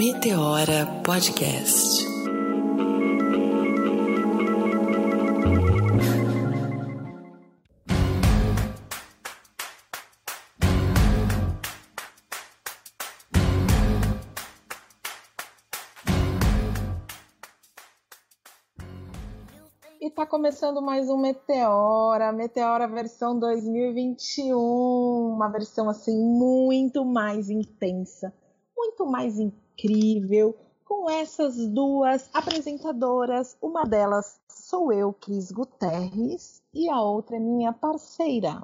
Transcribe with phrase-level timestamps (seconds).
[0.00, 2.06] Meteora Podcast.
[20.00, 24.56] E tá começando mais um Meteora, Meteora versão 2021,
[25.34, 28.32] uma versão assim muito mais intensa,
[28.74, 29.38] muito mais
[29.80, 33.56] incrível, com essas duas apresentadoras.
[33.60, 38.62] Uma delas sou eu, Cris Guterres, e a outra é minha parceira.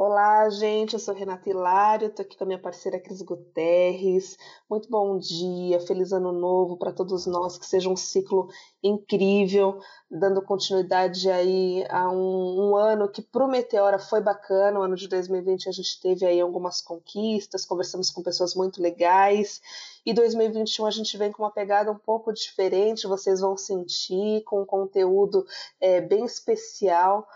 [0.00, 4.38] Olá, gente, eu sou Renata Hilário, estou aqui com a minha parceira Cris Guterres.
[4.70, 8.48] Muito bom dia, feliz ano novo para todos nós, que seja um ciclo
[8.80, 14.94] incrível, dando continuidade aí a um, um ano que pro Meteora foi bacana, o ano
[14.94, 19.60] de 2020 a gente teve aí algumas conquistas, conversamos com pessoas muito legais,
[20.06, 24.62] e 2021 a gente vem com uma pegada um pouco diferente, vocês vão sentir, com
[24.62, 25.44] um conteúdo
[25.80, 27.26] é, bem especial,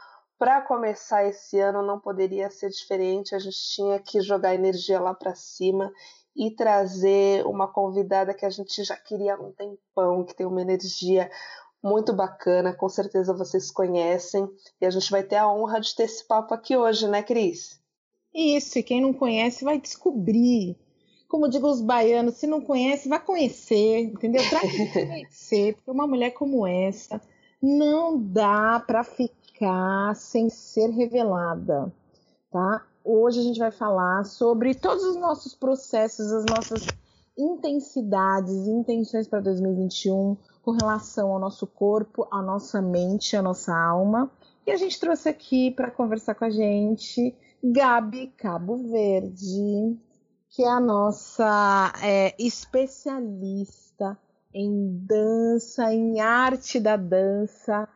[0.43, 5.15] para começar esse ano não poderia ser diferente, a gente tinha que jogar energia lá
[5.15, 5.93] para cima
[6.35, 10.61] e trazer uma convidada que a gente já queria há um tempão, que tem uma
[10.61, 11.31] energia
[11.81, 16.03] muito bacana, com certeza vocês conhecem, e a gente vai ter a honra de ter
[16.03, 17.81] esse papo aqui hoje, né, Cris?
[18.35, 20.77] Isso, e quem não conhece vai descobrir.
[21.29, 24.43] Como digo os baianos, se não conhece, vai conhecer, entendeu?
[24.51, 24.59] Para
[24.93, 27.21] conhecer, porque uma mulher como essa
[27.63, 31.93] não dá para ficar sem ser revelada,
[32.51, 32.85] tá?
[33.05, 36.87] Hoje a gente vai falar sobre todos os nossos processos, as nossas
[37.39, 43.75] intensidades e intenções para 2021 com relação ao nosso corpo, à nossa mente, à nossa
[43.75, 44.31] alma.
[44.67, 49.97] E a gente trouxe aqui para conversar com a gente Gabi Cabo Verde,
[50.51, 54.19] que é a nossa é, especialista
[54.55, 57.89] em dança, em arte da dança,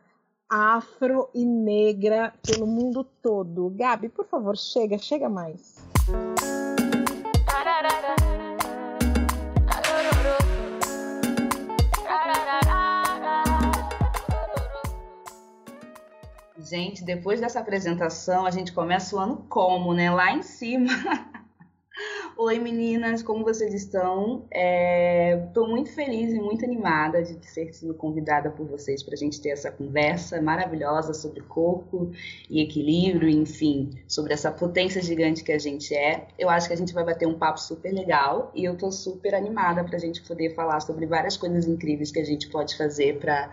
[0.49, 3.69] afro e negra pelo mundo todo.
[3.69, 5.75] Gabi, por favor, chega, chega mais.
[16.59, 20.11] Gente, depois dessa apresentação, a gente começa o ano como, né?
[20.11, 20.89] Lá em cima.
[22.39, 24.45] Oi meninas, como vocês estão?
[24.51, 29.17] Estou é, muito feliz e muito animada de ter sido convidada por vocês para a
[29.17, 32.11] gente ter essa conversa maravilhosa sobre corpo
[32.47, 36.27] e equilíbrio, enfim, sobre essa potência gigante que a gente é.
[36.37, 39.33] Eu acho que a gente vai bater um papo super legal e eu estou super
[39.33, 43.17] animada para a gente poder falar sobre várias coisas incríveis que a gente pode fazer
[43.17, 43.51] para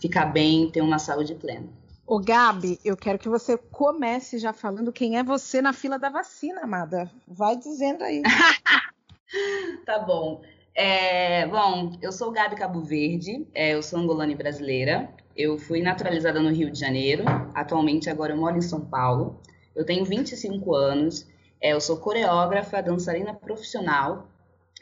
[0.00, 1.81] ficar bem, ter uma saúde plena.
[2.12, 6.10] Ô, Gabi, eu quero que você comece já falando quem é você na fila da
[6.10, 7.10] vacina, amada.
[7.26, 8.20] Vai dizendo aí.
[9.86, 10.42] tá bom.
[10.74, 15.08] É, bom, eu sou Gabi Cabo Verde, é, eu sou angolana e brasileira.
[15.34, 17.24] Eu fui naturalizada no Rio de Janeiro.
[17.54, 19.40] Atualmente, agora eu moro em São Paulo.
[19.74, 21.26] Eu tenho 25 anos.
[21.62, 24.28] É, eu sou coreógrafa, dançarina profissional,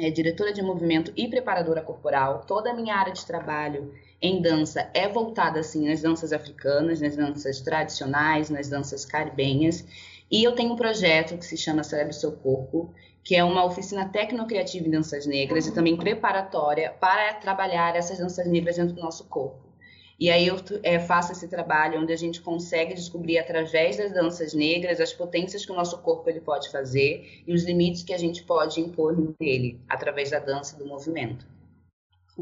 [0.01, 2.43] é, diretora de movimento e preparadora corporal.
[2.45, 7.17] Toda a minha área de trabalho em dança é voltada assim nas danças africanas, nas
[7.17, 9.85] danças tradicionais, nas danças caribenhas.
[10.31, 12.95] E eu tenho um projeto que se chama Celebre Seu Corpo,
[13.25, 18.47] que é uma oficina tecnocriativa em danças negras e também preparatória para trabalhar essas danças
[18.47, 19.71] negras dentro do nosso corpo.
[20.19, 24.53] E aí eu é, faço esse trabalho onde a gente consegue descobrir através das danças
[24.53, 28.19] negras as potências que o nosso corpo ele pode fazer e os limites que a
[28.19, 31.47] gente pode impor nele através da dança e do movimento.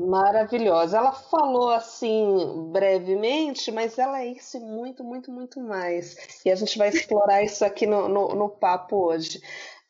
[0.06, 0.98] Maravilhosa.
[0.98, 6.16] Ela falou assim brevemente, mas ela é isso muito, muito, muito mais.
[6.44, 9.40] E a gente vai explorar isso aqui no, no, no papo hoje.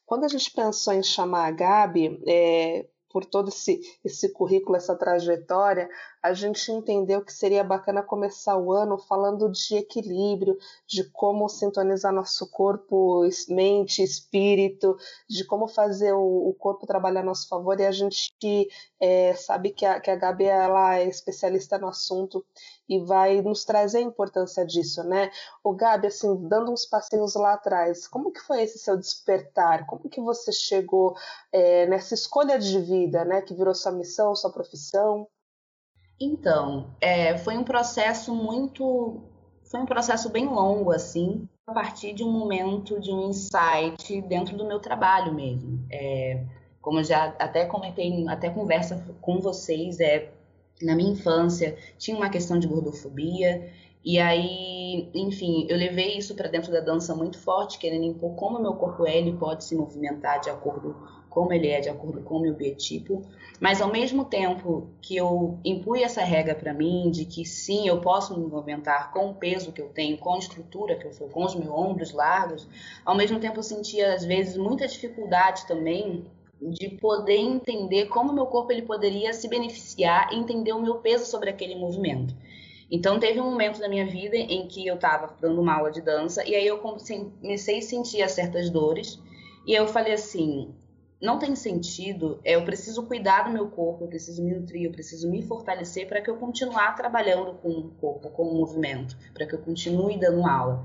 [0.06, 4.96] Quando a gente pensou em chamar a Gabi, é, por todo esse, esse currículo, essa
[4.96, 5.88] trajetória,
[6.28, 12.12] a gente entendeu que seria bacana começar o ano falando de equilíbrio, de como sintonizar
[12.12, 14.96] nosso corpo, mente, espírito,
[15.28, 17.80] de como fazer o, corpo trabalhar a nosso favor.
[17.80, 18.68] E a gente
[19.00, 22.44] é, sabe que a, que a Gabi ela é especialista no assunto
[22.86, 25.30] e vai nos trazer a importância disso, né?
[25.64, 29.86] O Gabi, assim, dando uns passinhos lá atrás, como que foi esse seu despertar?
[29.86, 31.16] Como que você chegou
[31.50, 33.40] é, nessa escolha de vida, né?
[33.40, 35.26] Que virou sua missão, sua profissão?
[36.20, 39.20] Então, é, foi um processo muito,
[39.64, 44.56] foi um processo bem longo, assim, a partir de um momento de um insight dentro
[44.56, 45.86] do meu trabalho mesmo.
[45.90, 46.42] É,
[46.80, 50.32] como eu já até comentei, até conversa com vocês, é
[50.82, 53.68] na minha infância tinha uma questão de gordofobia
[54.04, 58.60] E aí, enfim, eu levei isso para dentro da dança muito forte, querendo impor como
[58.60, 60.96] meu corpo é, ele pode se movimentar de acordo
[61.38, 63.22] como ele é, de acordo com o meu biotipo.
[63.60, 68.00] Mas ao mesmo tempo que eu impus essa regra para mim de que sim, eu
[68.00, 71.28] posso me movimentar com o peso que eu tenho, com a estrutura que eu sou,
[71.28, 72.66] com os meus ombros largos,
[73.04, 76.24] ao mesmo tempo eu sentia às vezes muita dificuldade também
[76.60, 81.24] de poder entender como meu corpo ele poderia se beneficiar e entender o meu peso
[81.24, 82.34] sobre aquele movimento.
[82.90, 86.00] Então teve um momento da minha vida em que eu estava dando uma aula de
[86.00, 89.20] dança e aí eu comecei a sentir certas dores
[89.68, 90.74] e eu falei assim,
[91.20, 94.92] não tem sentido, é, eu preciso cuidar do meu corpo, eu preciso me nutrir, eu
[94.92, 99.44] preciso me fortalecer para que eu continuar trabalhando com o corpo, com o movimento, para
[99.44, 100.84] que eu continue dando aula.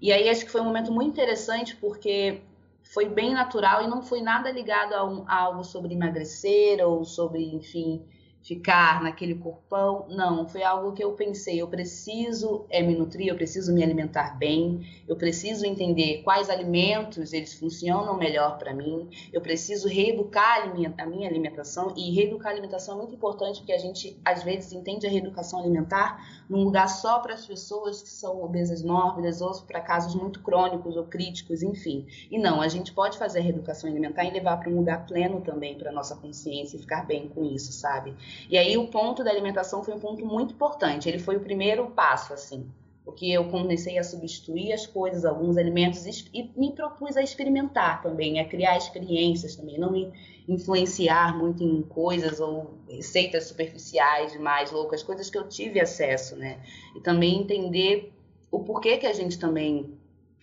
[0.00, 2.42] E aí acho que foi um momento muito interessante porque
[2.82, 7.04] foi bem natural e não foi nada ligado a, um, a algo sobre emagrecer ou
[7.04, 8.02] sobre, enfim,
[8.42, 10.06] ficar naquele corpão.
[10.08, 14.38] Não, foi algo que eu pensei, eu preciso é, me nutrir, eu preciso me alimentar
[14.38, 21.06] bem, eu preciso entender quais alimentos eles funcionam melhor para mim, eu preciso reeducar a
[21.06, 25.06] minha alimentação e reeducar a alimentação é muito importante porque a gente às vezes entende
[25.06, 29.80] a reeducação alimentar num lugar só para as pessoas que são obesas mórbidas ou para
[29.80, 32.06] casos muito crônicos ou críticos, enfim.
[32.30, 35.40] E não, a gente pode fazer a reeducação alimentar e levar para um lugar pleno
[35.40, 38.14] também para nossa consciência e ficar bem com isso, sabe?
[38.48, 41.08] E aí o ponto da alimentação foi um ponto muito importante.
[41.08, 42.66] Ele foi o primeiro passo, assim,
[43.04, 48.38] porque eu comecei a substituir as coisas, alguns alimentos e me propus a experimentar também,
[48.38, 50.12] a criar experiências também, não me
[50.48, 56.58] influenciar muito em coisas ou receitas superficiais demais, loucas, coisas que eu tive acesso, né?
[56.96, 58.12] E também entender
[58.50, 59.94] o porquê que a gente também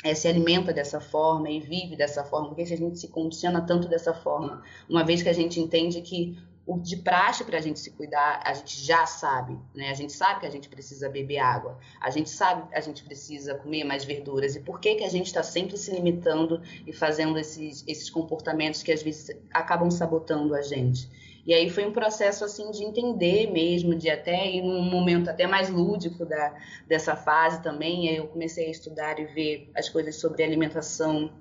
[0.04, 3.88] é, se alimenta dessa forma e vive dessa forma, porque a gente se condiciona tanto
[3.88, 6.38] dessa forma, uma vez que a gente entende que
[6.68, 9.90] o de praxe para a gente se cuidar, a gente já sabe, né?
[9.90, 13.06] A gente sabe que a gente precisa beber água, a gente sabe que a gente
[13.06, 14.54] precisa comer mais verduras.
[14.58, 18.84] E por que, que a gente está sempre se limitando e fazendo esses, esses comportamentos
[18.84, 21.10] que às vezes acabam sabotando a gente?
[21.46, 25.48] E aí foi um processo assim de entender mesmo, de até ir num momento até
[25.48, 26.54] mais lúdico da,
[26.86, 28.10] dessa fase também.
[28.10, 31.31] Aí eu comecei a estudar e ver as coisas sobre alimentação,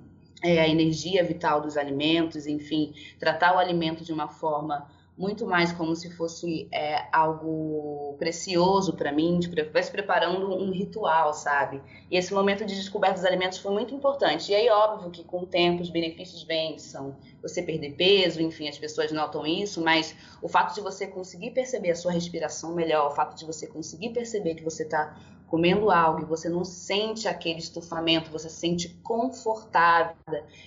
[0.41, 5.73] é, a energia vital dos alimentos, enfim, tratar o alimento de uma forma muito mais
[5.73, 11.81] como se fosse é, algo precioso para mim, tipo, vai se preparando um ritual, sabe?
[12.11, 14.53] E esse momento de descoberta dos alimentos foi muito importante.
[14.53, 18.69] E aí, óbvio que com o tempo os benefícios vêm, são você perder peso, enfim,
[18.69, 23.11] as pessoas notam isso, mas o fato de você conseguir perceber a sua respiração melhor,
[23.11, 25.17] o fato de você conseguir perceber que você está
[25.47, 30.17] comendo algo e você não sente aquele estufamento, você se sente confortável.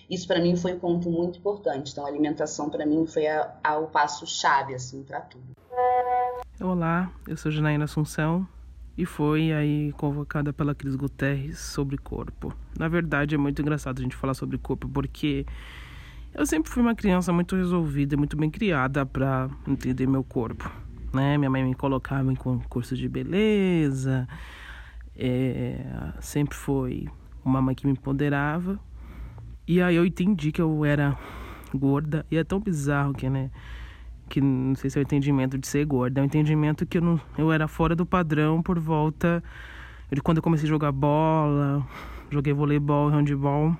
[0.09, 1.91] Isso para mim foi um ponto muito importante.
[1.91, 5.43] Então, a alimentação para mim foi a, a, o passo chave assim para tudo.
[6.61, 8.47] Olá, eu sou Janaína Assunção
[8.97, 12.53] e foi aí convocada pela Cris Guterres sobre corpo.
[12.77, 15.45] Na verdade, é muito engraçado a gente falar sobre corpo porque
[16.33, 20.69] eu sempre fui uma criança muito resolvida, muito bem criada para entender meu corpo.
[21.13, 21.37] Né?
[21.37, 24.27] Minha mãe me colocava em concursos de beleza,
[25.21, 27.07] é, sempre foi
[27.43, 28.79] uma mãe que me empoderava.
[29.67, 31.17] E aí eu entendi que eu era
[31.75, 32.25] gorda.
[32.31, 33.51] E é tão bizarro que, né?
[34.29, 36.21] Que não sei se é o entendimento de ser gorda.
[36.21, 39.43] É o entendimento que eu, não, eu era fora do padrão por volta
[40.09, 41.85] de quando eu comecei a jogar bola.
[42.31, 43.75] Joguei voleibol, handball.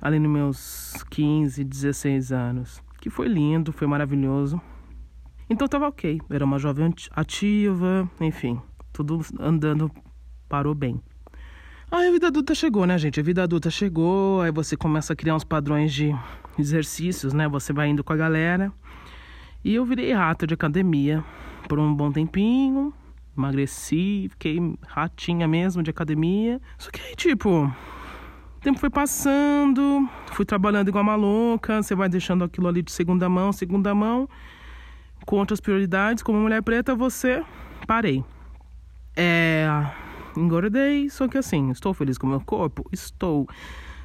[0.00, 2.82] Ali nos meus 15, 16 anos.
[3.00, 4.60] Que foi lindo, foi maravilhoso.
[5.50, 6.20] Então tava ok.
[6.28, 8.60] Eu era uma jovem ativa, enfim.
[8.92, 9.90] Tudo andando
[10.54, 11.00] parou bem.
[11.90, 13.18] Aí a vida adulta chegou, né, gente?
[13.18, 16.14] A vida adulta chegou, aí você começa a criar uns padrões de
[16.56, 17.48] exercícios, né?
[17.48, 18.72] Você vai indo com a galera.
[19.64, 21.24] E eu virei rato de academia
[21.68, 22.94] por um bom tempinho,
[23.36, 26.60] emagreci, fiquei ratinha mesmo de academia.
[26.78, 32.08] Só que aí, tipo, o tempo foi passando, fui trabalhando igual uma louca, você vai
[32.08, 34.28] deixando aquilo ali de segunda mão, segunda mão,
[35.26, 36.22] com outras prioridades.
[36.22, 37.42] Como mulher preta, você
[37.88, 38.24] parei.
[39.16, 39.68] É
[40.36, 42.88] engordei, só que assim, estou feliz com o meu corpo?
[42.92, 43.48] Estou.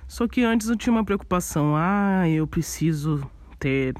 [0.07, 3.21] Só que antes eu tinha uma preocupação, ah, eu preciso
[3.59, 3.93] ter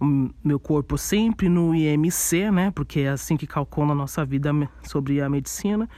[0.00, 2.70] o meu corpo sempre no IMC, né?
[2.70, 4.50] Porque é assim que calcula a nossa vida
[4.82, 5.88] sobre a medicina.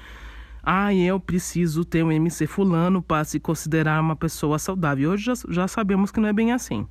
[0.63, 5.11] Ah, eu preciso ter um IMC fulano para se considerar uma pessoa saudável.
[5.11, 6.87] Hoje já, já sabemos que não é bem assim.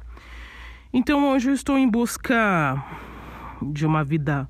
[0.94, 2.84] Então hoje eu estou em busca
[3.62, 4.50] de uma vida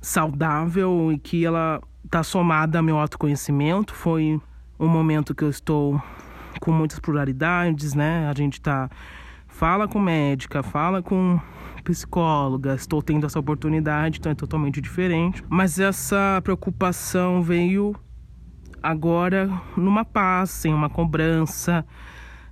[0.00, 3.94] saudável e que ela está somada ao meu autoconhecimento.
[3.94, 4.40] Foi
[4.78, 6.00] um momento que eu estou
[6.60, 8.28] com muitas pluralidades, né?
[8.28, 8.90] A gente está
[9.48, 11.40] fala com médica, fala com
[11.84, 15.44] psicóloga, estou tendo essa oportunidade, então é totalmente diferente.
[15.48, 17.94] Mas essa preocupação veio
[18.82, 21.86] agora numa paz, sem uma cobrança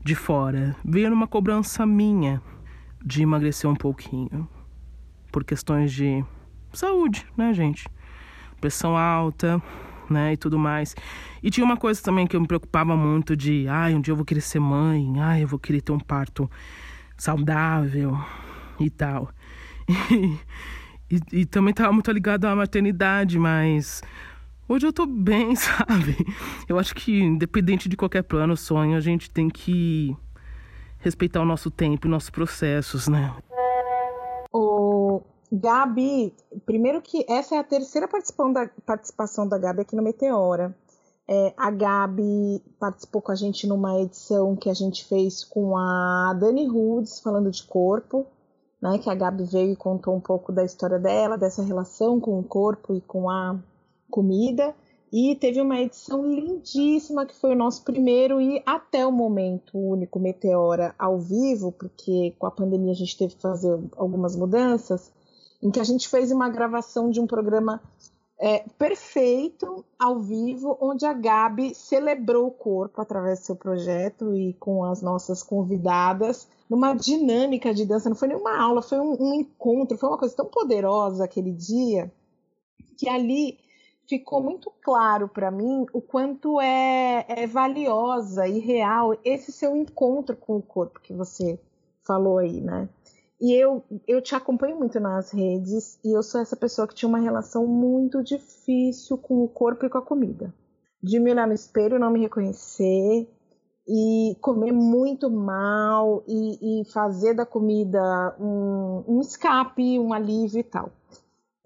[0.04, 0.76] de fora.
[0.84, 2.40] Veio numa cobrança minha
[3.04, 4.48] de emagrecer um pouquinho.
[5.30, 6.24] Por questões de
[6.72, 7.86] saúde, né, gente?
[8.62, 9.60] Pressão alta,
[10.08, 10.94] né, e tudo mais.
[11.42, 14.16] E tinha uma coisa também que eu me preocupava muito de, ai, um dia eu
[14.16, 16.48] vou querer ser mãe, ai, eu vou querer ter um parto
[17.16, 18.16] saudável
[18.78, 19.30] e tal.
[21.10, 24.00] E, e, e também estava muito ligado à maternidade, mas
[24.66, 26.16] hoje eu tô bem, sabe?
[26.66, 30.16] Eu acho que independente de qualquer plano, sonho, a gente tem que
[31.00, 33.34] respeitar o nosso tempo nossos processos, né?
[35.54, 40.74] Gabi, primeiro que essa é a terceira participação da, participação da Gabi aqui no Meteora.
[41.28, 46.34] É, a Gabi participou com a gente numa edição que a gente fez com a
[46.40, 48.26] Dani Rudes, falando de corpo,
[48.80, 48.98] né?
[48.98, 52.42] Que a Gabi veio e contou um pouco da história dela, dessa relação com o
[52.42, 53.58] corpo e com a
[54.10, 54.74] comida.
[55.12, 60.18] E teve uma edição lindíssima que foi o nosso primeiro e até o momento único
[60.18, 65.12] Meteora ao vivo, porque com a pandemia a gente teve que fazer algumas mudanças,
[65.62, 67.80] em que a gente fez uma gravação de um programa
[68.38, 74.54] é, perfeito ao vivo, onde a Gabi celebrou o corpo através do seu projeto e
[74.54, 78.08] com as nossas convidadas, numa dinâmica de dança.
[78.08, 82.12] Não foi nenhuma aula, foi um, um encontro, foi uma coisa tão poderosa aquele dia,
[82.98, 83.58] que ali
[84.08, 90.36] ficou muito claro para mim o quanto é, é, valiosa e real esse seu encontro
[90.36, 91.60] com o corpo que você
[92.04, 92.88] falou aí, né?
[93.42, 97.08] E eu, eu te acompanho muito nas redes e eu sou essa pessoa que tinha
[97.08, 100.54] uma relação muito difícil com o corpo e com a comida.
[101.02, 103.28] De me olhar no espelho, não me reconhecer
[103.88, 110.64] e comer muito mal e, e fazer da comida um, um escape, um alívio e
[110.64, 110.92] tal.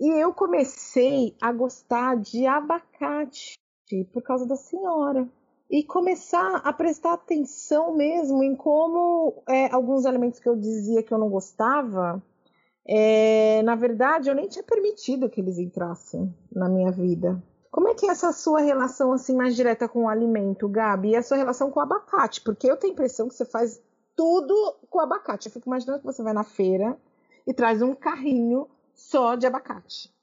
[0.00, 3.52] E eu comecei a gostar de abacate
[4.14, 5.28] por causa da senhora.
[5.68, 11.12] E começar a prestar atenção mesmo em como é, alguns elementos que eu dizia que
[11.12, 12.22] eu não gostava,
[12.86, 17.42] é, na verdade, eu nem tinha permitido que eles entrassem na minha vida.
[17.70, 21.10] Como é que é essa sua relação assim mais direta com o alimento, Gabi?
[21.10, 22.40] E a sua relação com o abacate?
[22.40, 23.82] Porque eu tenho a impressão que você faz
[24.14, 24.54] tudo
[24.88, 25.48] com abacate.
[25.48, 26.96] Eu fico imaginando que você vai na feira
[27.46, 30.14] e traz um carrinho só de abacate.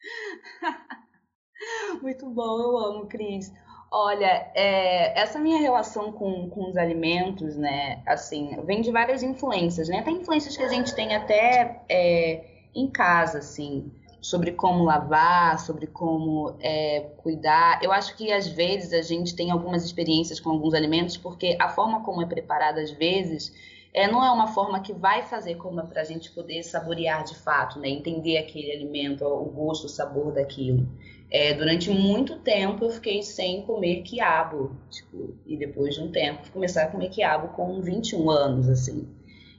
[2.00, 3.52] Muito bom, eu amo, Cris.
[3.94, 9.86] Olha, é, essa minha relação com, com os alimentos, né, assim, vem de várias influências,
[9.86, 10.00] né?
[10.00, 12.42] Tem influências que a gente tem até é,
[12.74, 17.80] em casa, assim, sobre como lavar, sobre como é, cuidar.
[17.82, 21.68] Eu acho que às vezes a gente tem algumas experiências com alguns alimentos, porque a
[21.68, 23.52] forma como é preparada às vezes
[23.94, 27.24] é, não é uma forma que vai fazer como é para a gente poder saborear
[27.24, 27.88] de fato, né?
[27.88, 30.88] Entender aquele alimento, o gosto, o sabor daquilo.
[31.30, 36.50] É, durante muito tempo eu fiquei sem comer quiabo, tipo, e depois de um tempo
[36.50, 39.08] começar a comer quiabo com 21 anos, assim.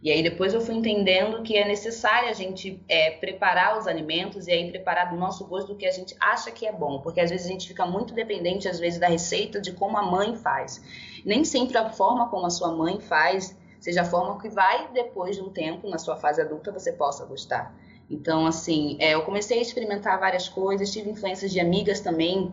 [0.02, 4.48] E aí depois eu fui entendendo que é necessário a gente é, preparar os alimentos
[4.48, 7.22] e aí preparar do nosso gosto do que a gente acha que é bom, porque
[7.22, 10.36] às vezes a gente fica muito dependente às vezes da receita de como a mãe
[10.36, 10.84] faz.
[11.24, 15.36] Nem sempre a forma como a sua mãe faz seja a forma que vai, depois
[15.36, 17.76] de um tempo, na sua fase adulta, você possa gostar.
[18.10, 22.50] Então, assim, é, eu comecei a experimentar várias coisas, tive influências de amigas também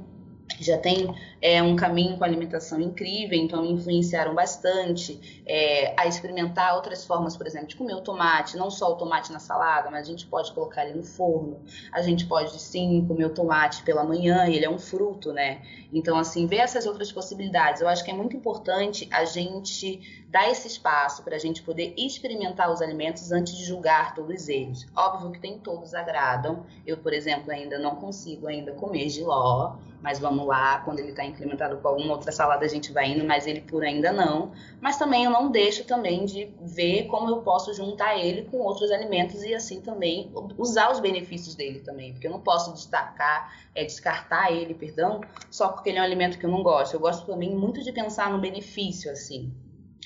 [0.59, 6.75] já tem é, um caminho com alimentação incrível, então me influenciaram bastante é, a experimentar
[6.75, 10.07] outras formas, por exemplo, de comer o tomate, não só o tomate na salada, mas
[10.07, 11.61] a gente pode colocar ele no forno,
[11.92, 15.62] a gente pode sim comer o tomate pela manhã, ele é um fruto, né?
[15.92, 17.80] Então, assim, ver essas outras possibilidades.
[17.80, 21.92] Eu acho que é muito importante a gente dar esse espaço para a gente poder
[21.97, 24.87] experimentar os alimentos antes de julgar todos eles.
[24.95, 26.64] Óbvio que nem todos agradam.
[26.87, 31.25] Eu, por exemplo, ainda não consigo ainda comer giló, mas vamos lá, quando ele está
[31.25, 34.52] incrementado com alguma outra salada a gente vai indo, mas ele por ainda não.
[34.80, 38.90] Mas também eu não deixo também de ver como eu posso juntar ele com outros
[38.90, 43.85] alimentos e assim também usar os benefícios dele também, porque eu não posso destacar, é,
[43.85, 45.20] descartar ele, perdão,
[45.50, 46.94] só porque ele é um alimento que eu não gosto.
[46.94, 49.52] Eu gosto também muito de pensar no benefício, assim.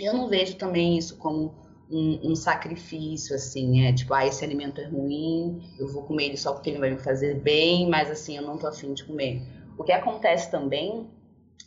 [0.01, 1.55] Eu não vejo também isso como
[1.91, 6.37] um, um, sacrifício, assim, é tipo, ah, esse alimento é ruim, eu vou comer ele
[6.37, 9.43] só porque ele vai me fazer bem, mas assim, eu não tô afim de comer.
[9.77, 11.07] O que acontece também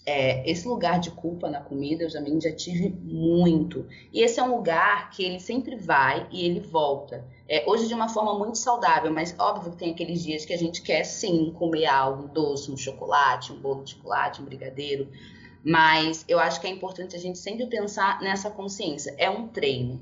[0.07, 3.85] é, esse lugar de culpa na comida eu também já tive muito.
[4.13, 7.25] E esse é um lugar que ele sempre vai e ele volta.
[7.47, 10.57] É, hoje de uma forma muito saudável, mas óbvio que tem aqueles dias que a
[10.57, 15.09] gente quer sim comer algo doce, um chocolate, um bolo de chocolate, um brigadeiro.
[15.61, 19.13] Mas eu acho que é importante a gente sempre pensar nessa consciência.
[19.17, 19.99] É um treino.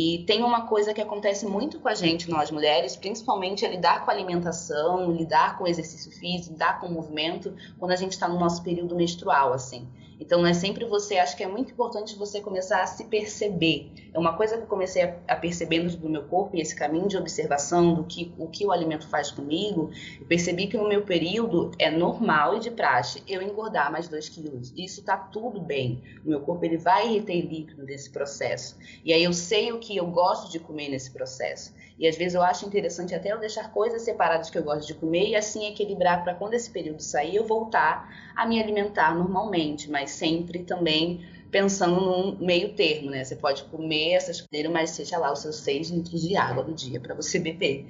[0.00, 4.04] E tem uma coisa que acontece muito com a gente, nós mulheres, principalmente é lidar
[4.04, 8.62] com alimentação, lidar com exercício físico, lidar com movimento, quando a gente está no nosso
[8.62, 9.88] período menstrual, assim.
[10.20, 13.92] Então, é sempre você, acho que é muito importante você começar a se perceber.
[14.12, 17.08] É uma coisa que eu comecei a, a perceber do meu corpo e esse caminho
[17.08, 21.02] de observação do que o que o alimento faz comigo, eu percebi que no meu
[21.02, 24.72] período é normal e de praxe eu engordar mais 2 quilos.
[24.76, 26.02] Isso tá tudo bem.
[26.24, 28.76] O meu corpo ele vai reter líquido nesse processo.
[29.04, 31.72] E aí eu sei o que eu gosto de comer nesse processo.
[31.98, 34.94] E às vezes eu acho interessante até eu deixar coisas separadas que eu gosto de
[34.94, 39.90] comer e assim equilibrar para quando esse período sair eu voltar a me alimentar normalmente,
[39.90, 43.24] mas sempre também pensando num meio termo, né?
[43.24, 46.74] Você pode comer essas coisas, mas seja lá os seus 6 litros de água do
[46.74, 47.86] dia para você beber.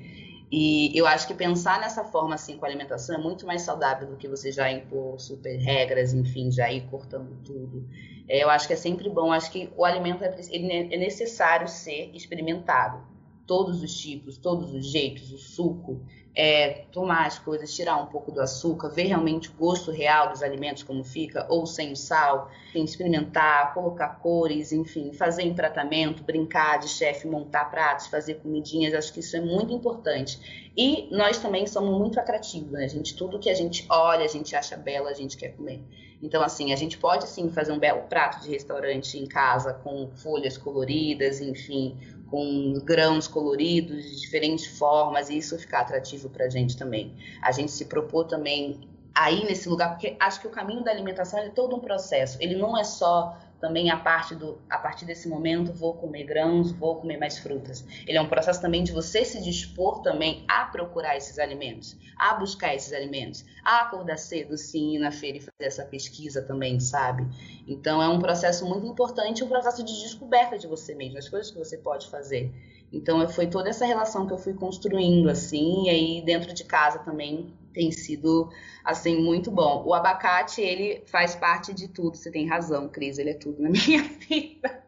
[0.50, 4.08] E eu acho que pensar nessa forma assim com a alimentação é muito mais saudável
[4.08, 7.86] do que você já impor super regras, enfim, já ir cortando tudo.
[8.26, 12.10] É, eu acho que é sempre bom, acho que o alimento é, é necessário ser
[12.14, 13.02] experimentado
[13.46, 16.00] todos os tipos, todos os jeitos, o suco,
[16.34, 20.42] é, tomar as coisas, tirar um pouco do açúcar, ver realmente o gosto real dos
[20.42, 26.88] alimentos como fica, ou sem o sal, experimentar, colocar cores, enfim, fazer empratamento, brincar de
[26.88, 30.70] chefe, montar pratos, fazer comidinhas, acho que isso é muito importante.
[30.76, 32.88] E nós também somos muito atrativos, né?
[32.88, 35.82] Gente, tudo que a gente olha, a gente acha belo, a gente quer comer.
[36.22, 40.08] Então, assim, a gente pode sim fazer um belo prato de restaurante em casa com
[40.16, 41.96] folhas coloridas, enfim,
[42.28, 47.14] com grãos coloridos de diferentes formas, e isso ficar atrativo para a gente também.
[47.42, 48.80] A gente se propôs também
[49.14, 52.38] aí nesse lugar, porque acho que o caminho da alimentação é todo um processo.
[52.40, 56.70] Ele não é só também a parte do a partir desse momento vou comer grãos,
[56.72, 57.84] vou comer mais frutas.
[58.06, 62.34] Ele é um processo também de você se dispor também a procurar esses alimentos, a
[62.34, 66.78] buscar esses alimentos, a acordar cedo sim ir na feira e fazer essa pesquisa também,
[66.78, 67.26] sabe?
[67.66, 71.50] Então é um processo muito importante, um processo de descoberta de você mesmo, as coisas
[71.50, 72.52] que você pode fazer.
[72.92, 77.00] Então foi toda essa relação que eu fui construindo assim, e aí dentro de casa
[77.00, 78.50] também tem sido
[78.84, 79.84] assim muito bom.
[79.86, 82.16] O abacate ele faz parte de tudo.
[82.16, 83.18] Você tem razão, Cris.
[83.18, 84.82] Ele é tudo na minha vida.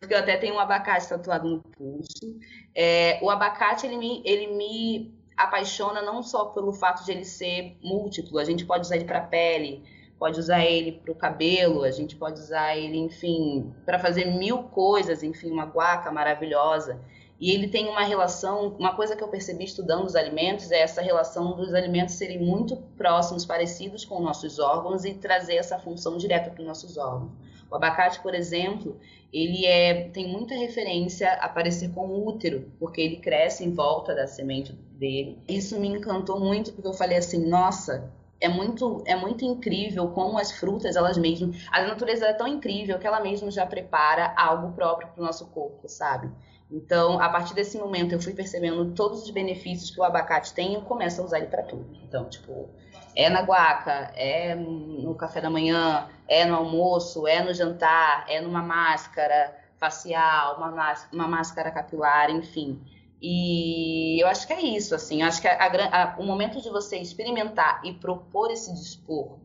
[0.00, 2.38] Porque eu até tenho um abacate tatuado no pulso.
[2.74, 7.76] É, o abacate ele me, ele me apaixona não só pelo fato de ele ser
[7.82, 8.38] múltiplo.
[8.38, 9.82] A gente pode usar ele para pele,
[10.18, 14.64] pode usar ele para o cabelo, a gente pode usar ele, enfim, para fazer mil
[14.64, 15.22] coisas.
[15.22, 17.00] Enfim, uma guaca maravilhosa.
[17.40, 21.02] E ele tem uma relação, uma coisa que eu percebi estudando os alimentos é essa
[21.02, 26.50] relação dos alimentos serem muito próximos, parecidos com nossos órgãos e trazer essa função direta
[26.50, 27.32] para os nossos órgãos.
[27.70, 28.96] O abacate, por exemplo,
[29.32, 34.14] ele é, tem muita referência a parecer com o útero, porque ele cresce em volta
[34.14, 35.38] da semente dele.
[35.48, 40.38] Isso me encantou muito, porque eu falei assim, nossa, é muito, é muito incrível como
[40.38, 41.66] as frutas, elas mesmas.
[41.72, 45.46] A natureza é tão incrível que ela mesma já prepara algo próprio para o nosso
[45.46, 46.30] corpo, sabe?
[46.70, 50.72] Então, a partir desse momento, eu fui percebendo todos os benefícios que o abacate tem
[50.72, 51.86] e eu começo a usar ele para tudo.
[52.02, 52.68] Então, tipo,
[53.14, 58.40] é na guaca, é no café da manhã, é no almoço, é no jantar, é
[58.40, 62.80] numa máscara facial, uma, uma máscara capilar, enfim.
[63.20, 65.22] E eu acho que é isso, assim.
[65.22, 69.38] Eu acho que a, a, o momento de você experimentar e propor esse dispor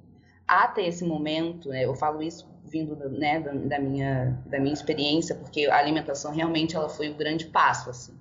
[0.50, 5.36] até esse momento, né, eu falo isso vindo né, da, da, minha, da minha experiência,
[5.36, 8.14] porque a alimentação realmente ela foi o grande passo, assim.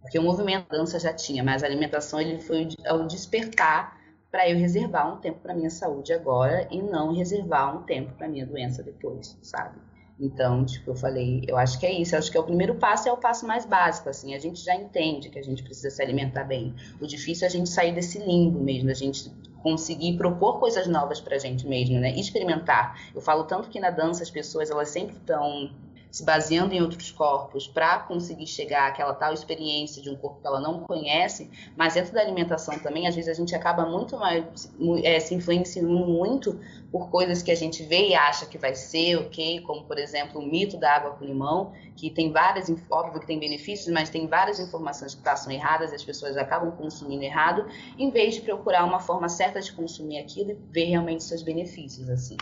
[0.00, 3.98] Porque o movimento da dança já tinha, mas a alimentação ele foi o despertar
[4.30, 8.28] para eu reservar um tempo para minha saúde agora e não reservar um tempo para
[8.28, 9.78] minha doença depois, sabe?
[10.18, 12.74] Então, tipo, eu falei, eu acho que é isso, eu acho que é o primeiro
[12.76, 15.90] passo, é o passo mais básico, assim, a gente já entende que a gente precisa
[15.90, 16.74] se alimentar bem.
[17.00, 19.30] O difícil é a gente sair desse limbo mesmo, a gente
[19.66, 22.14] conseguir propor coisas novas para a gente mesmo, né?
[22.16, 23.00] Experimentar.
[23.12, 25.68] Eu falo tanto que na dança as pessoas elas sempre estão
[26.10, 30.46] se baseando em outros corpos para conseguir chegar àquela tal experiência de um corpo que
[30.46, 34.72] ela não conhece, mas dentro da alimentação também, às vezes a gente acaba muito mais
[35.02, 36.58] é, se influenciando muito
[36.90, 40.40] por coisas que a gente vê e acha que vai ser ok, como por exemplo
[40.40, 44.26] o mito da água com limão, que tem várias, óbvio que tem benefícios, mas tem
[44.26, 47.66] várias informações que passam erradas e as pessoas acabam consumindo errado,
[47.98, 52.08] em vez de procurar uma forma certa de consumir aquilo e ver realmente seus benefícios,
[52.08, 52.36] assim.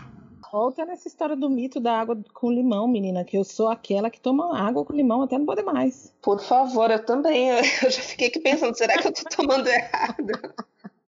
[0.55, 4.21] Volta nessa história do mito da água com limão, menina, que eu sou aquela que
[4.21, 6.15] toma água com limão até não poder mais.
[6.21, 7.49] Por favor, eu também.
[7.83, 10.31] Eu já fiquei aqui pensando, será que eu tô tomando errado?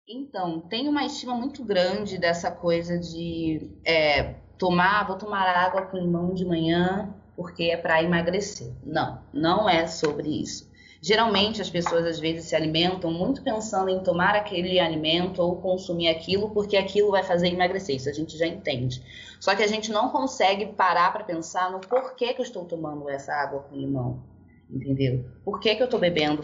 [0.08, 5.96] Então, tem uma estima muito grande dessa coisa de é, tomar, vou tomar água com
[5.96, 8.72] limão de manhã porque é para emagrecer.
[8.84, 10.65] Não, não é sobre isso.
[11.06, 16.08] Geralmente as pessoas às vezes se alimentam muito pensando em tomar aquele alimento ou consumir
[16.08, 17.94] aquilo porque aquilo vai fazer emagrecer.
[17.94, 19.00] Isso a gente já entende.
[19.38, 23.08] Só que a gente não consegue parar para pensar no porquê que eu estou tomando
[23.08, 24.20] essa água com limão.
[24.68, 25.24] entendeu?
[25.44, 26.42] Por que, que eu estou bebendo,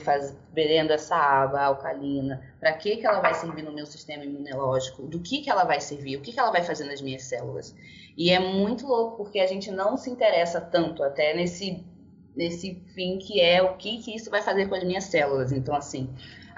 [0.53, 2.41] bebendo essa água alcalina?
[2.61, 5.03] Para que, que ela vai servir no meu sistema imunológico?
[5.09, 6.19] Do que, que ela vai servir?
[6.19, 7.75] O que, que ela vai fazer nas minhas células?
[8.17, 11.85] E é muito louco porque a gente não se interessa tanto até nesse,
[12.35, 15.53] nesse fim que é o que, que isso vai fazer com as minhas células.
[15.53, 16.09] Então, assim,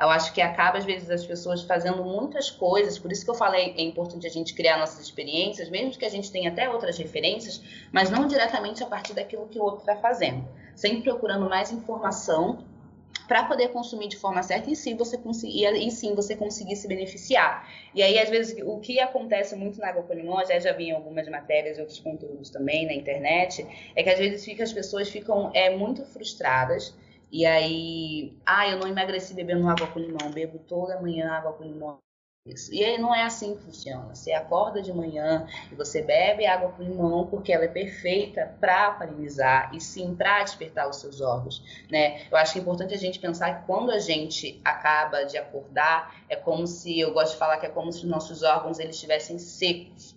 [0.01, 3.35] eu acho que acaba, às vezes, as pessoas fazendo muitas coisas, por isso que eu
[3.35, 6.99] falei, é importante a gente criar nossas experiências, mesmo que a gente tenha até outras
[6.99, 10.47] referências, mas não diretamente a partir daquilo que o outro está fazendo.
[10.75, 12.65] Sempre procurando mais informação
[13.27, 16.87] para poder consumir de forma certa e sim você conseguir e sim você conseguir se
[16.87, 17.69] beneficiar.
[17.95, 20.85] E aí às vezes o que acontece muito na água com limão, já já vi
[20.85, 24.73] em algumas matérias e outros conteúdos também na internet, é que às vezes fica, as
[24.73, 26.95] pessoas ficam é muito frustradas
[27.35, 31.65] e aí, ah, eu não emagreci bebendo água com limão, bebo toda manhã água com
[31.65, 31.99] limão.
[32.47, 34.15] E aí não é assim que funciona.
[34.15, 38.91] Você acorda de manhã e você bebe água com limão porque ela é perfeita para
[38.91, 42.27] parinizar e sim para despertar os seus órgãos, né?
[42.31, 46.15] Eu acho que é importante a gente pensar que quando a gente acaba de acordar,
[46.29, 48.97] é como se, eu gosto de falar que é como se os nossos órgãos eles
[48.97, 50.14] estivessem secos.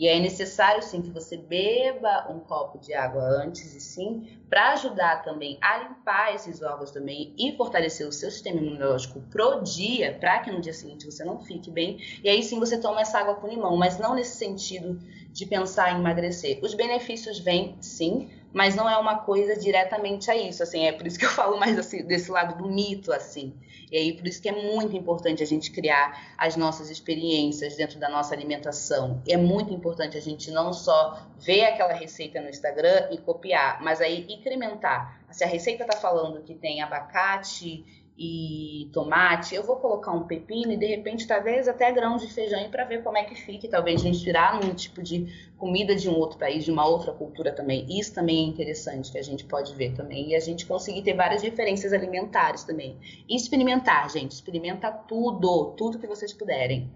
[0.00, 4.72] E é necessário sim que você beba um copo de água antes e sim para
[4.72, 10.16] ajudar também a limpar esses órgãos também e fortalecer o seu sistema imunológico pro dia,
[10.18, 11.98] para que no dia seguinte você não fique bem.
[12.24, 14.98] E aí sim você toma essa água com limão, mas não nesse sentido
[15.34, 16.60] de pensar em emagrecer.
[16.62, 21.06] Os benefícios vêm sim, mas não é uma coisa diretamente a isso, assim, é por
[21.06, 23.54] isso que eu falo mais assim, desse lado do mito, assim.
[23.90, 27.98] E aí por isso que é muito importante a gente criar as nossas experiências dentro
[27.98, 29.22] da nossa alimentação.
[29.28, 34.00] É muito importante a gente não só ver aquela receita no Instagram e copiar, mas
[34.00, 35.20] aí incrementar.
[35.30, 37.84] Se a receita está falando que tem abacate
[38.22, 42.70] e tomate, eu vou colocar um pepino e de repente talvez até grãos de feijão
[42.70, 46.38] para ver como é que fica, talvez inspirar num tipo de comida de um outro
[46.38, 47.86] país, de uma outra cultura também.
[47.88, 51.14] Isso também é interessante que a gente pode ver também e a gente conseguir ter
[51.14, 52.98] várias referências alimentares também.
[53.26, 56.90] E experimentar, gente, experimenta tudo, tudo que vocês puderem.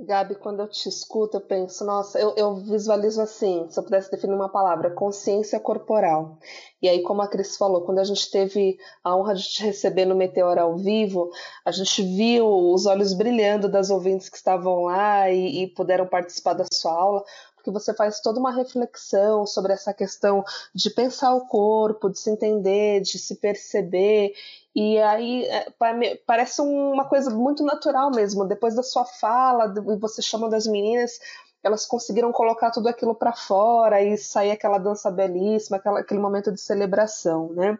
[0.00, 4.08] Gabi, quando eu te escuto, eu penso, nossa, eu, eu, visualizo assim, se eu pudesse
[4.08, 6.38] definir uma palavra, consciência corporal.
[6.80, 10.04] E aí, como a Cris falou, quando a gente teve a honra de te receber
[10.04, 11.32] no Meteor ao vivo,
[11.64, 16.52] a gente viu os olhos brilhando das ouvintes que estavam lá e, e puderam participar
[16.52, 17.24] da sua aula,
[17.56, 22.30] porque você faz toda uma reflexão sobre essa questão de pensar o corpo, de se
[22.30, 24.32] entender, de se perceber
[24.80, 25.72] e aí é,
[26.24, 28.46] parece uma coisa muito natural mesmo.
[28.46, 31.18] Depois da sua fala, você chamando as meninas,
[31.64, 36.52] elas conseguiram colocar tudo aquilo para fora e sair aquela dança belíssima, aquela, aquele momento
[36.52, 37.76] de celebração, né?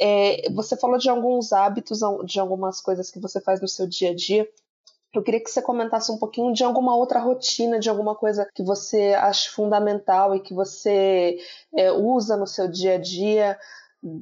[0.00, 4.12] É, você falou de alguns hábitos, de algumas coisas que você faz no seu dia
[4.12, 4.48] a dia.
[5.12, 8.62] Eu queria que você comentasse um pouquinho de alguma outra rotina, de alguma coisa que
[8.62, 11.36] você acha fundamental e que você
[11.76, 13.58] é, usa no seu dia a dia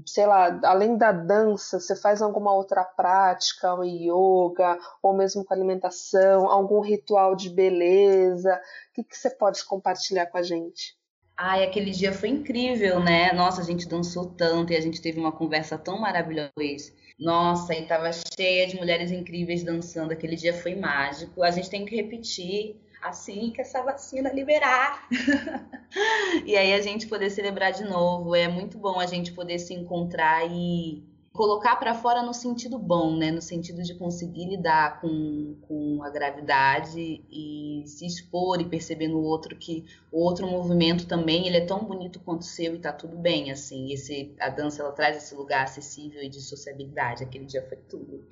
[0.07, 5.55] sei lá, além da dança, você faz alguma outra prática, um yoga, ou mesmo com
[5.55, 8.61] alimentação, algum ritual de beleza?
[8.91, 10.97] O que, que você pode compartilhar com a gente?
[11.37, 13.33] Ai, aquele dia foi incrível, né?
[13.33, 16.93] Nossa, a gente dançou tanto e a gente teve uma conversa tão maravilhosa.
[17.17, 20.11] Nossa, e tava cheia de mulheres incríveis dançando.
[20.11, 21.45] Aquele dia foi mágico.
[21.45, 25.09] A gente tem que repetir assim que essa vacina liberar.
[26.45, 28.35] e aí a gente poder celebrar de novo.
[28.35, 31.08] É muito bom a gente poder se encontrar e
[31.39, 33.31] colocar para fora no sentido bom, né?
[33.31, 39.23] No sentido de conseguir lidar com, com a gravidade e se expor e perceber no
[39.23, 42.93] outro que o outro movimento também ele é tão bonito quanto o seu e tá
[42.93, 43.93] tudo bem, assim.
[43.93, 47.23] Esse, a dança ela traz esse lugar acessível e de sociabilidade.
[47.23, 48.27] Aquele dia foi tudo.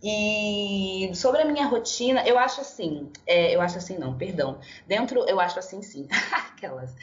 [0.00, 4.60] E sobre a minha rotina, eu acho assim, é, eu acho assim não, perdão.
[4.86, 6.06] Dentro, eu acho assim sim.
[6.30, 6.94] Aquelas.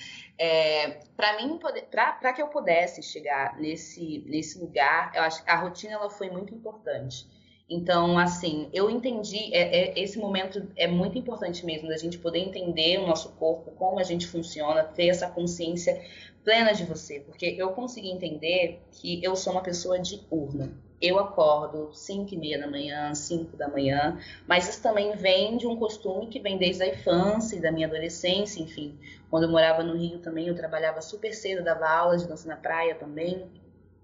[0.45, 1.57] É, para mim,
[1.89, 6.29] para que eu pudesse chegar nesse, nesse lugar, eu acho que a rotina ela foi
[6.29, 7.25] muito importante.
[7.69, 12.39] Então, assim, eu entendi, é, é, esse momento é muito importante mesmo, da gente poder
[12.39, 16.03] entender o nosso corpo, como a gente funciona, ter essa consciência
[16.43, 21.89] plena de você, porque eu consegui entender que eu sou uma pessoa diurna eu acordo
[21.93, 26.27] 5 e meia da manhã, 5 da manhã, mas isso também vem de um costume
[26.27, 28.97] que vem desde a infância e da minha adolescência, enfim.
[29.29, 32.55] Quando eu morava no Rio também, eu trabalhava super cedo, dava aula de dança na
[32.55, 33.45] praia também.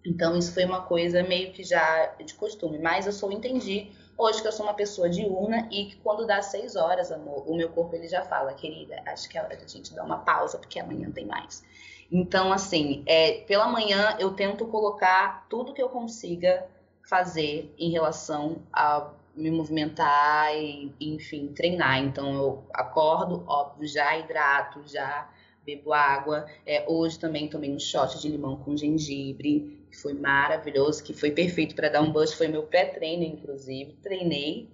[0.05, 4.41] Então isso foi uma coisa meio que já de costume, mas eu só entendi hoje
[4.41, 7.69] que eu sou uma pessoa diurna e que quando dá seis horas, amor, o meu
[7.69, 10.79] corpo ele já fala, querida, acho que é hora da gente dar uma pausa porque
[10.79, 11.63] amanhã tem mais.
[12.11, 16.67] Então, assim, é, pela manhã eu tento colocar tudo que eu consiga
[17.09, 21.97] fazer em relação a me movimentar e, enfim, treinar.
[22.03, 25.27] Então, eu acordo, óbvio, já hidrato, já
[25.65, 26.45] bebo água.
[26.65, 29.79] É, hoje também tomei um shot de limão com gengibre.
[29.89, 33.93] que foi maravilhoso, que foi perfeito para dar um boost, foi meu pré-treino, inclusive.
[34.03, 34.69] Treinei.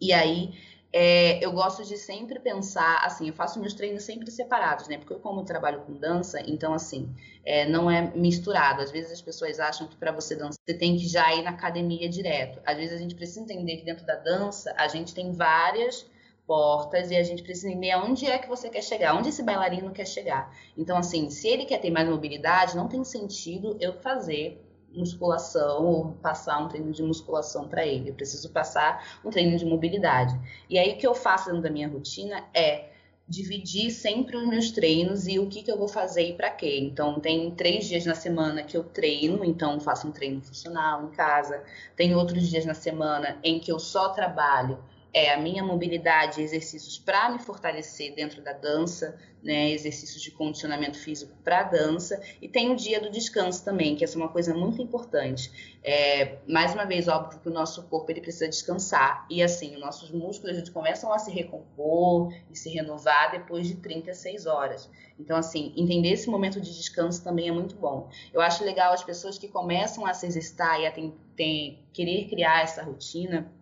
[0.00, 0.54] E aí
[0.96, 4.96] é, eu gosto de sempre pensar, assim, eu faço meus treinos sempre separados, né?
[4.96, 7.12] Porque eu como trabalho com dança, então assim,
[7.44, 8.80] é, não é misturado.
[8.80, 11.50] Às vezes as pessoas acham que para você dançar você tem que já ir na
[11.50, 12.60] academia direto.
[12.64, 16.08] Às vezes a gente precisa entender que dentro da dança a gente tem várias
[16.46, 19.90] portas e a gente precisa entender aonde é que você quer chegar, onde esse bailarino
[19.90, 20.56] quer chegar.
[20.78, 24.63] Então, assim, se ele quer ter mais mobilidade, não tem sentido eu fazer
[24.96, 28.10] musculação ou passar um treino de musculação para ele.
[28.10, 30.38] Eu preciso passar um treino de mobilidade.
[30.68, 32.90] E aí o que eu faço dentro da minha rotina é
[33.26, 36.78] dividir sempre os meus treinos e o que, que eu vou fazer e para quê.
[36.80, 41.10] Então, tem três dias na semana que eu treino, então faço um treino funcional em
[41.10, 41.62] casa.
[41.96, 44.78] Tem outros dias na semana em que eu só trabalho
[45.14, 50.98] é a minha mobilidade, exercícios para me fortalecer dentro da dança, né, exercícios de condicionamento
[50.98, 54.52] físico para dança, e tem o dia do descanso também, que essa é uma coisa
[54.52, 55.78] muito importante.
[55.84, 59.80] É, mais uma vez, óbvio que o nosso corpo ele precisa descansar, e assim, os
[59.80, 64.90] nossos músculos eles começam a se recompor e se renovar depois de 36 horas.
[65.16, 68.10] Então, assim, entender esse momento de descanso também é muito bom.
[68.32, 72.28] Eu acho legal as pessoas que começam a se exercitar e a tem, tem, querer
[72.28, 73.52] criar essa rotina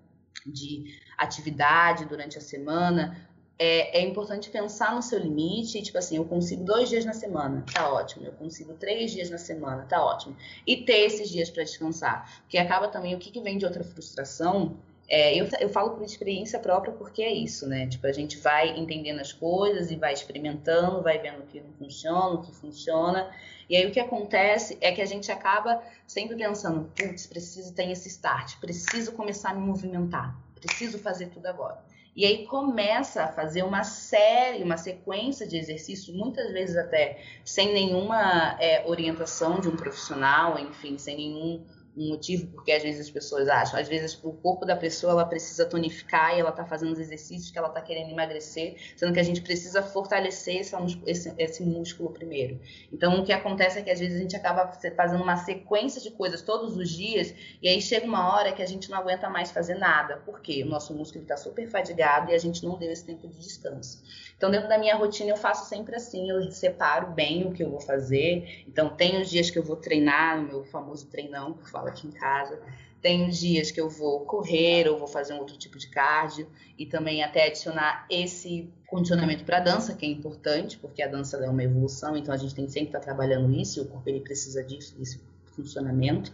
[0.46, 3.16] de atividade durante a semana,
[3.58, 7.64] é, é, importante pensar no seu limite, tipo assim, eu consigo dois dias na semana,
[7.72, 8.26] tá ótimo.
[8.26, 10.36] Eu consigo três dias na semana, tá ótimo.
[10.66, 12.40] E ter esses dias para descansar.
[12.42, 14.76] Porque acaba também, o que, que vem de outra frustração,
[15.08, 17.86] é, eu, eu falo por experiência própria porque é isso, né?
[17.86, 21.72] Tipo, a gente vai entendendo as coisas e vai experimentando, vai vendo o que não
[21.72, 23.30] funciona, o que funciona.
[23.68, 27.90] E aí o que acontece é que a gente acaba sempre pensando, putz, preciso ter
[27.90, 31.82] esse start, preciso começar a me movimentar preciso fazer tudo agora.
[32.14, 37.72] E aí começa a fazer uma série, uma sequência de exercícios, muitas vezes até sem
[37.72, 41.64] nenhuma é, orientação de um profissional, enfim, sem nenhum
[41.96, 43.78] um motivo porque às vezes as pessoas acham.
[43.78, 47.50] Às vezes o corpo da pessoa ela precisa tonificar e ela está fazendo os exercícios
[47.50, 50.74] que ela está querendo emagrecer, sendo que a gente precisa fortalecer esse,
[51.06, 52.60] esse, esse, músculo primeiro.
[52.92, 56.10] Então o que acontece é que às vezes a gente acaba fazendo uma sequência de
[56.10, 59.50] coisas todos os dias e aí chega uma hora que a gente não aguenta mais
[59.50, 60.16] fazer nada.
[60.18, 60.62] Por quê?
[60.64, 64.02] O nosso músculo está super fadigado e a gente não deu esse tempo de descanso.
[64.42, 67.70] Então, dentro da minha rotina, eu faço sempre assim: eu separo bem o que eu
[67.70, 68.64] vou fazer.
[68.66, 72.06] Então, tem os dias que eu vou treinar, o meu famoso treinão, que eu aqui
[72.06, 72.60] em casa.
[73.00, 76.48] Tem dias que eu vou correr ou vou fazer um outro tipo de cardio.
[76.78, 81.36] E também até adicionar esse condicionamento para a dança, que é importante, porque a dança
[81.36, 84.08] é uma evolução, então a gente tem sempre estar tá trabalhando isso, e o corpo
[84.08, 85.20] ele precisa disso, desse
[85.54, 86.32] funcionamento.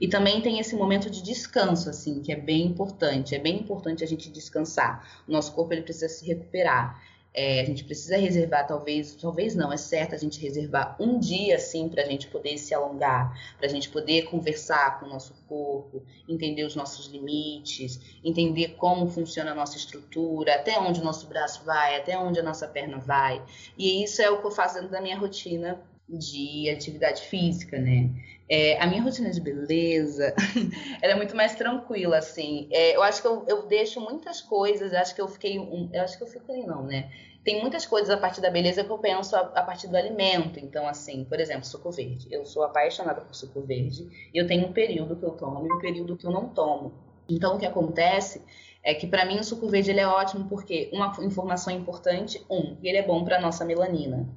[0.00, 3.34] E também tem esse momento de descanso, assim, que é bem importante.
[3.34, 5.22] É bem importante a gente descansar.
[5.28, 7.02] O nosso corpo ele precisa se recuperar.
[7.32, 11.56] É, a gente precisa reservar, talvez, talvez não, é certo a gente reservar um dia
[11.56, 15.32] assim para a gente poder se alongar, para a gente poder conversar com o nosso
[15.48, 21.28] corpo, entender os nossos limites, entender como funciona a nossa estrutura, até onde o nosso
[21.28, 23.40] braço vai, até onde a nossa perna vai.
[23.78, 28.10] E isso é o que eu faço dentro da minha rotina de atividade física, né?
[28.52, 30.34] É, a minha rotina de beleza,
[31.00, 32.66] ela é muito mais tranquila, assim.
[32.72, 36.18] É, eu acho que eu, eu, deixo muitas coisas, acho que eu fiquei, eu acho
[36.18, 37.12] que eu fiquei não, né?
[37.44, 40.58] Tem muitas coisas a partir da beleza que eu penso a, a, partir do alimento.
[40.58, 42.26] Então, assim, por exemplo, suco verde.
[42.28, 45.72] Eu sou apaixonada por suco verde e eu tenho um período que eu tomo e
[45.72, 46.92] um período que eu não tomo.
[47.28, 48.42] Então, o que acontece
[48.82, 52.76] é que para mim o suco verde ele é ótimo porque uma informação importante, um,
[52.82, 54.28] ele é bom para nossa melanina.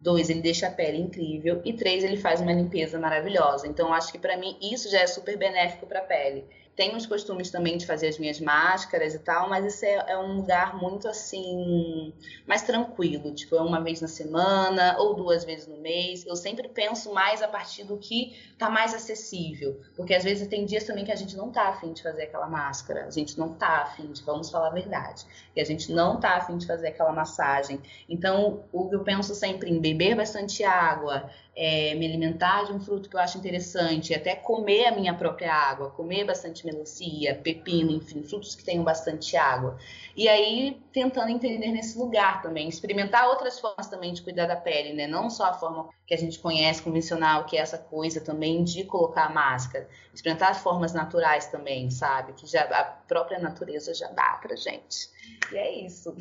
[0.00, 1.60] Dois, ele deixa a pele incrível.
[1.64, 3.66] E três, ele faz uma limpeza maravilhosa.
[3.66, 6.44] Então, acho que para mim isso já é super benéfico para a pele
[6.76, 10.18] tenho os costumes também de fazer as minhas máscaras e tal, mas isso é, é,
[10.18, 12.12] um lugar muito assim,
[12.46, 16.26] mais tranquilo, tipo, é uma vez na semana ou duas vezes no mês.
[16.26, 20.66] Eu sempre penso mais a partir do que tá mais acessível, porque às vezes tem
[20.66, 23.54] dias também que a gente não tá afim de fazer aquela máscara, a gente não
[23.54, 26.88] tá afim de, vamos falar a verdade, que a gente não tá afim de fazer
[26.88, 27.80] aquela massagem.
[28.06, 32.78] Então, o que eu penso sempre em beber bastante água, é, me alimentar de um
[32.78, 37.92] fruto que eu acho interessante, até comer a minha própria água, comer bastante melancia, pepino,
[37.92, 39.78] enfim, frutos que tenham bastante água.
[40.14, 44.92] E aí, tentando entender nesse lugar também, experimentar outras formas também de cuidar da pele,
[44.92, 45.06] né?
[45.06, 48.84] Não só a forma que a gente conhece, convencional, que é essa coisa também de
[48.84, 49.88] colocar a máscara.
[50.12, 52.34] Experimentar formas naturais também, sabe?
[52.34, 55.08] Que já a própria natureza já dá pra gente.
[55.50, 56.14] E é isso.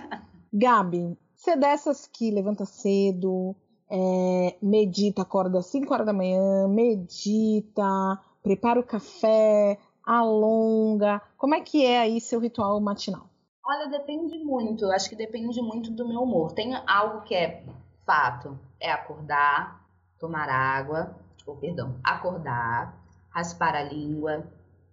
[0.52, 3.56] Gabi, você é dessas que levanta cedo,
[3.90, 11.20] é, medita, acorda às 5 horas da manhã, medita, prepara o café, alonga.
[11.36, 13.28] Como é que é aí seu ritual matinal?
[13.66, 14.90] Olha, depende muito.
[14.92, 16.52] Acho que depende muito do meu humor.
[16.52, 17.64] Tem algo que é
[18.04, 19.82] fato, é acordar,
[20.18, 21.14] tomar água,
[21.46, 22.94] ou perdão, acordar,
[23.30, 24.46] raspar a língua,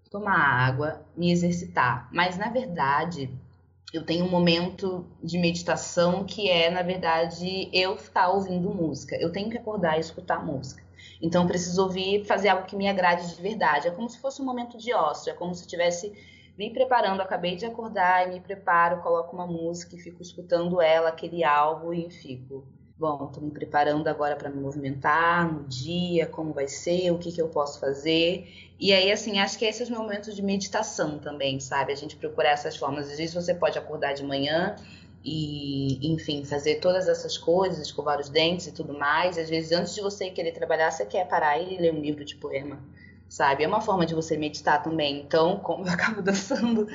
[0.10, 2.10] tomar água, me exercitar.
[2.12, 3.30] Mas na verdade,
[3.94, 9.18] eu tenho um momento de meditação que é, na verdade, eu estar ouvindo música.
[9.18, 10.82] Eu tenho que acordar e escutar música.
[11.22, 13.88] Então, eu preciso ouvir, fazer algo que me agrade de verdade.
[13.88, 16.14] É como se fosse um momento de ócio, é como se estivesse
[16.58, 17.22] me preparando.
[17.22, 21.94] Acabei de acordar e me preparo, coloco uma música e fico escutando ela, aquele algo,
[21.94, 22.66] e fico
[23.02, 27.32] bom, estou me preparando agora para me movimentar no dia, como vai ser, o que,
[27.32, 28.48] que eu posso fazer.
[28.80, 31.92] E aí, assim, acho que é o meu momento de meditação também, sabe?
[31.92, 33.10] A gente procurar essas formas.
[33.10, 34.76] Às vezes você pode acordar de manhã
[35.26, 39.36] e, enfim, fazer todas essas coisas, escovar os dentes e tudo mais.
[39.36, 42.36] Às vezes, antes de você querer trabalhar, você quer parar e ler um livro de
[42.36, 42.80] poema,
[43.28, 43.64] sabe?
[43.64, 45.22] É uma forma de você meditar também.
[45.22, 46.88] Então, como eu acabo dançando,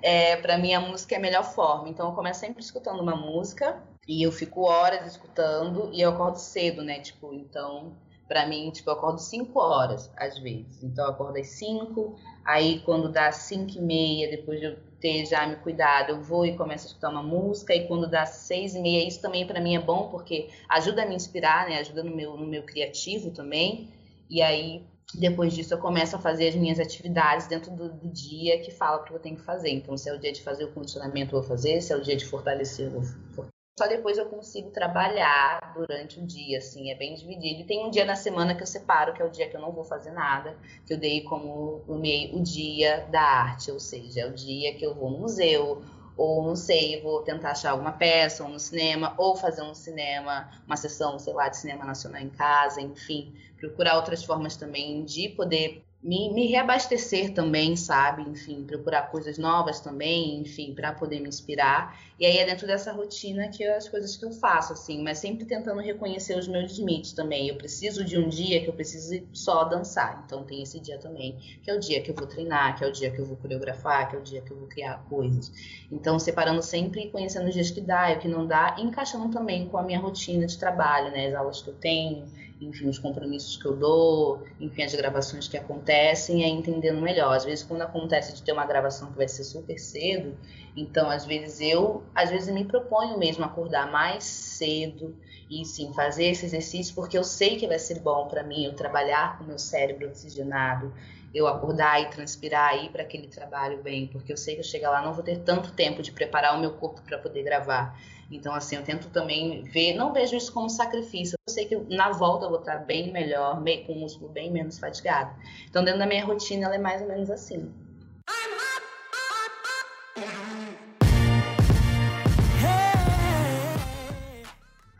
[0.00, 1.90] é, para mim a música é a melhor forma.
[1.90, 3.76] Então, eu começo sempre escutando uma música
[4.10, 6.98] e eu fico horas escutando e eu acordo cedo, né?
[6.98, 7.96] Tipo, então,
[8.26, 10.82] para mim, tipo, eu acordo 5 horas às vezes.
[10.82, 15.24] Então, eu acordo às 5, aí quando dá 5 e meia, depois de eu ter
[15.26, 17.72] já me cuidado, eu vou e começo a escutar uma música.
[17.72, 21.06] E quando dá 6 e meia, isso também para mim é bom, porque ajuda a
[21.06, 21.78] me inspirar, né?
[21.78, 23.92] Ajuda no meu, no meu criativo também.
[24.28, 28.58] E aí, depois disso, eu começo a fazer as minhas atividades dentro do, do dia
[28.58, 29.70] que fala para que eu tenho que fazer.
[29.70, 31.80] Então, se é o dia de fazer o condicionamento, eu vou fazer.
[31.80, 33.46] Se é o dia de fortalecer, eu vou
[33.80, 37.62] só depois eu consigo trabalhar durante o dia, assim, é bem dividido.
[37.62, 39.60] E tem um dia na semana que eu separo, que é o dia que eu
[39.60, 43.80] não vou fazer nada, que eu dei como o, meio, o dia da arte, ou
[43.80, 45.82] seja, é o dia que eu vou no museu,
[46.14, 50.50] ou não sei, vou tentar achar alguma peça, ou no cinema, ou fazer um cinema,
[50.66, 55.30] uma sessão, sei lá, de cinema nacional em casa, enfim, procurar outras formas também de
[55.30, 58.22] poder me, me, reabastecer também, sabe?
[58.22, 61.98] Enfim, procurar coisas novas também, enfim, para poder me inspirar.
[62.18, 65.18] E aí é dentro dessa rotina que eu, as coisas que eu faço, assim, mas
[65.18, 67.48] sempre tentando reconhecer os meus limites também.
[67.48, 70.22] Eu preciso de um dia que eu preciso só dançar.
[70.24, 72.88] Então tem esse dia também, que é o dia que eu vou treinar, que é
[72.88, 75.52] o dia que eu vou coreografar, que é o dia que eu vou criar coisas.
[75.92, 78.82] Então, separando sempre e conhecendo os dias que dá e o que não dá, e
[78.82, 81.26] encaixando também com a minha rotina de trabalho, né?
[81.26, 82.26] As aulas que eu tenho
[82.60, 87.34] enfim, os compromissos que eu dou, enfim, as gravações que acontecem, é entendendo melhor.
[87.34, 90.36] Às vezes, quando acontece de ter uma gravação que vai ser super cedo,
[90.76, 95.16] então, às vezes, eu, às vezes, me proponho mesmo acordar mais cedo
[95.48, 98.74] e, sim, fazer esse exercício, porque eu sei que vai ser bom para mim, eu
[98.74, 100.92] trabalhar com o meu cérebro oxigenado,
[101.32, 104.64] eu acordar e transpirar e ir para aquele trabalho bem, porque eu sei que eu
[104.64, 107.98] chegar lá não vou ter tanto tempo de preparar o meu corpo para poder gravar.
[108.30, 111.36] Então, assim, eu tento também ver, não vejo isso como sacrifício.
[111.48, 114.78] Eu sei que na volta eu vou estar bem melhor, com o músculo bem menos
[114.78, 115.34] fatigado.
[115.68, 117.72] Então, dentro da minha rotina, ela é mais ou menos assim.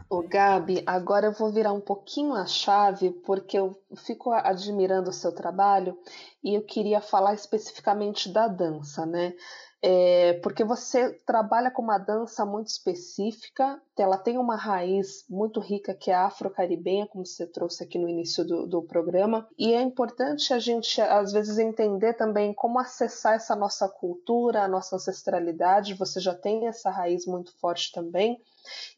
[0.09, 5.13] Ô, Gabi, agora eu vou virar um pouquinho a chave, porque eu fico admirando o
[5.13, 5.97] seu trabalho
[6.43, 9.35] e eu queria falar especificamente da dança, né?
[9.83, 15.95] É, porque você trabalha com uma dança muito específica, ela tem uma raiz muito rica
[15.95, 20.53] que é afro-caribenha, como você trouxe aqui no início do, do programa, e é importante
[20.53, 26.21] a gente, às vezes, entender também como acessar essa nossa cultura, a nossa ancestralidade, você
[26.21, 28.39] já tem essa raiz muito forte também.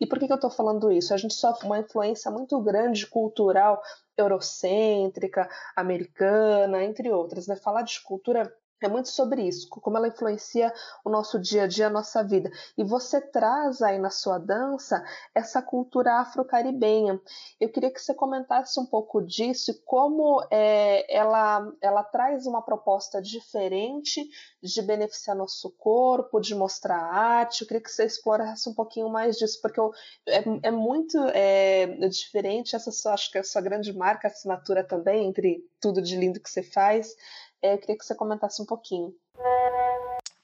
[0.00, 1.14] E por que, que eu estou falando isso?
[1.14, 3.80] A gente sofre uma influência muito grande cultural
[4.16, 7.46] eurocêntrica, americana, entre outras.
[7.46, 7.56] Né?
[7.56, 8.52] Falar de cultura
[8.86, 10.72] é muito sobre isso, como ela influencia
[11.04, 12.50] o nosso dia a dia, a nossa vida.
[12.76, 17.20] E você traz aí na sua dança essa cultura afro-caribenha.
[17.60, 22.62] Eu queria que você comentasse um pouco disso e como é, ela, ela traz uma
[22.62, 24.28] proposta diferente
[24.62, 27.62] de beneficiar nosso corpo, de mostrar arte.
[27.62, 29.92] Eu queria que você explorasse um pouquinho mais disso, porque eu,
[30.26, 32.76] é, é, muito é, diferente.
[32.76, 36.50] Essa acho que é a sua grande marca, assinatura também, entre tudo de lindo que
[36.50, 37.14] você faz.
[37.62, 39.14] É, eu queria que você comentasse um pouquinho.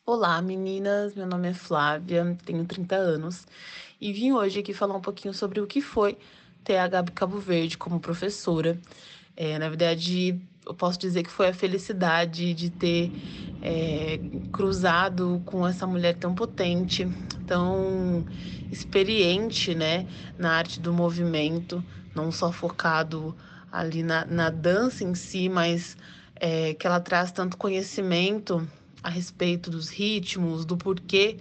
[0.07, 1.17] Olá, meninas.
[1.17, 3.45] Meu nome é Flávia, tenho 30 anos
[4.01, 6.17] e vim hoje aqui falar um pouquinho sobre o que foi
[6.63, 8.79] ter a Gabi Cabo Verde como professora.
[9.37, 13.13] É, na verdade, eu posso dizer que foi a felicidade de ter
[13.61, 14.21] é,
[14.53, 17.05] cruzado com essa mulher tão potente,
[17.49, 18.25] tão
[18.71, 20.07] experiente né,
[20.39, 21.83] na arte do movimento,
[22.15, 23.37] não só focado
[23.73, 25.97] ali na, na dança em si, mas
[26.41, 28.69] é, que ela traz tanto conhecimento
[29.03, 31.39] a respeito dos ritmos, do porquê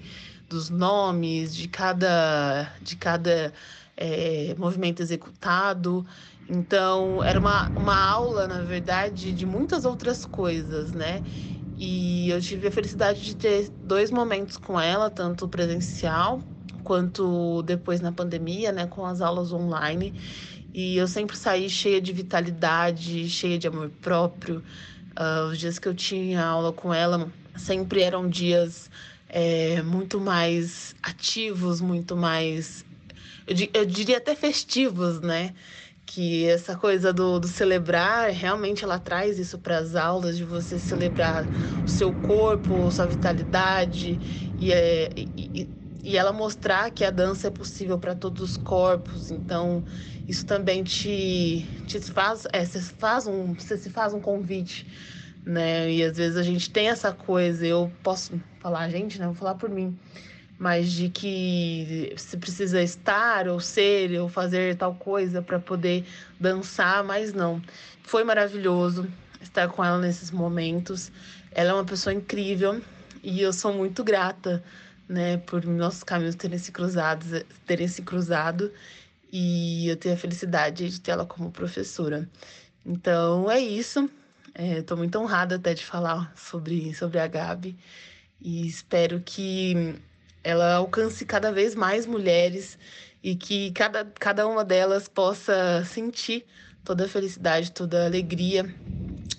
[0.49, 3.53] dos nomes, de cada, de cada
[3.95, 6.05] é, movimento executado.
[6.47, 11.23] Então, era uma, uma aula, na verdade, de muitas outras coisas, né?
[11.77, 16.41] E eu tive a felicidade de ter dois momentos com ela, tanto presencial
[16.83, 20.15] quanto depois na pandemia, né, com as aulas online.
[20.73, 24.63] E eu sempre saí cheia de vitalidade, cheia de amor próprio.
[25.19, 28.89] Uh, os dias que eu tinha aula com ela sempre eram dias
[29.29, 32.85] é, muito mais ativos, muito mais,
[33.45, 35.53] eu, eu, diria até festivos, né?
[36.05, 40.79] Que essa coisa do, do celebrar, realmente ela traz isso para as aulas, de você
[40.79, 41.49] celebrar
[41.85, 44.21] o seu corpo, sua vitalidade,
[44.57, 45.69] e, é, e,
[46.03, 49.29] e ela mostrar que a dança é possível para todos os corpos.
[49.29, 49.83] Então,
[50.27, 54.85] isso também te, te faz, é, você, faz um, você se faz um convite
[55.47, 55.89] né?
[55.91, 59.25] E às vezes a gente tem essa coisa, eu posso falar a gente, né?
[59.25, 59.97] Vou falar por mim,
[60.59, 66.05] mas de que se precisa estar ou ser ou fazer tal coisa para poder
[66.39, 67.61] dançar, mas não.
[68.03, 69.07] Foi maravilhoso
[69.41, 71.11] estar com ela nesses momentos.
[71.51, 72.81] Ela é uma pessoa incrível
[73.23, 74.63] e eu sou muito grata,
[75.07, 77.25] né, por nossos caminhos terem se cruzado,
[77.65, 78.71] terem se cruzado
[79.31, 82.29] e eu ter a felicidade de tê-la como professora.
[82.85, 84.09] Então é isso.
[84.55, 87.77] Estou é, muito honrada até de falar sobre, sobre a Gabi
[88.41, 89.95] e espero que
[90.43, 92.77] ela alcance cada vez mais mulheres
[93.21, 96.45] e que cada, cada uma delas possa sentir
[96.83, 98.63] toda a felicidade, toda a alegria,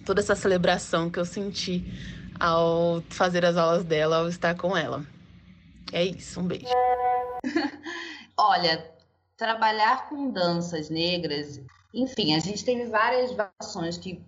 [0.04, 1.84] toda essa celebração que eu senti
[2.38, 5.04] ao fazer as aulas dela, ao estar com ela.
[5.92, 6.66] É isso, um beijo.
[8.36, 8.84] Olha,
[9.38, 11.62] trabalhar com danças negras,
[11.94, 14.20] enfim, a gente teve várias variações que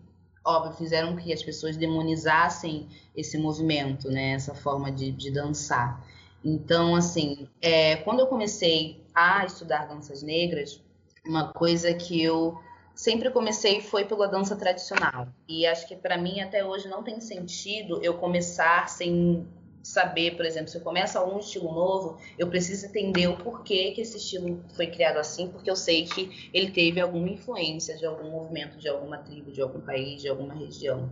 [0.42, 4.32] óbvio, fizeram que as pessoas demonizassem esse movimento, né?
[4.32, 6.02] Essa forma de, de dançar.
[6.42, 10.82] Então, assim, é, quando eu comecei a estudar danças negras,
[11.26, 12.58] uma coisa que eu
[12.94, 15.28] sempre comecei foi pela dança tradicional.
[15.46, 19.46] E acho que para mim até hoje não tem sentido eu começar sem
[19.82, 24.00] saber, por exemplo, se eu começo algum estilo novo, eu preciso entender o porquê que
[24.00, 28.30] esse estilo foi criado assim, porque eu sei que ele teve alguma influência de algum
[28.30, 31.10] movimento, de alguma tribo, de algum país, de alguma região.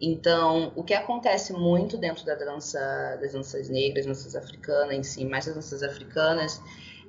[0.00, 2.78] Então, o que acontece muito dentro da dança,
[3.20, 6.62] das danças negras, danças africanas em si, mais das danças africanas,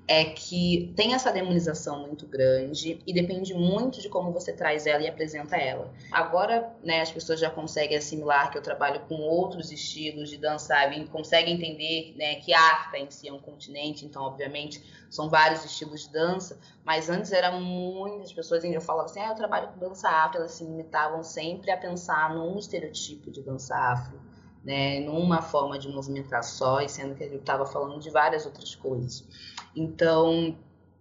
[0.09, 5.03] é que tem essa demonização muito grande e depende muito de como você traz ela
[5.03, 5.93] e apresenta ela.
[6.11, 10.97] Agora, né, as pessoas já conseguem assimilar que eu trabalho com outros estilos de dançar
[10.97, 15.29] e conseguem entender né, que a África em si é um continente, então, obviamente, são
[15.29, 19.67] vários estilos de dança, mas antes era muitas pessoas, eu falava assim, ah, eu trabalho
[19.67, 24.19] com dança afro, elas se limitavam sempre a pensar num estereotipo de dança afro.
[24.61, 28.75] Né, numa forma de movimentar só, e sendo que eu estava falando de várias outras
[28.75, 29.25] coisas.
[29.79, 30.57] Então,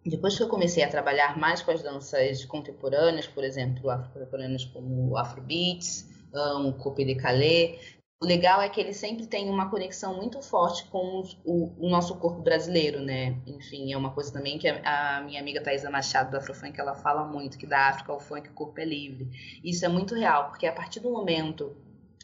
[0.07, 5.17] depois que eu comecei a trabalhar mais com as danças contemporâneas, por exemplo, afro-contemporâneas como
[5.17, 10.41] Afrobeats, um, Copé de Calais, o legal é que ele sempre tem uma conexão muito
[10.41, 13.37] forte com o, o, nosso corpo brasileiro, né?
[13.47, 16.95] Enfim, é uma coisa também que a, a minha amiga Thaisa Machado do Afrofunk, ela
[16.95, 19.29] fala muito, que da África ao funk o corpo é livre.
[19.65, 21.77] Isso é muito real, porque a partir do momento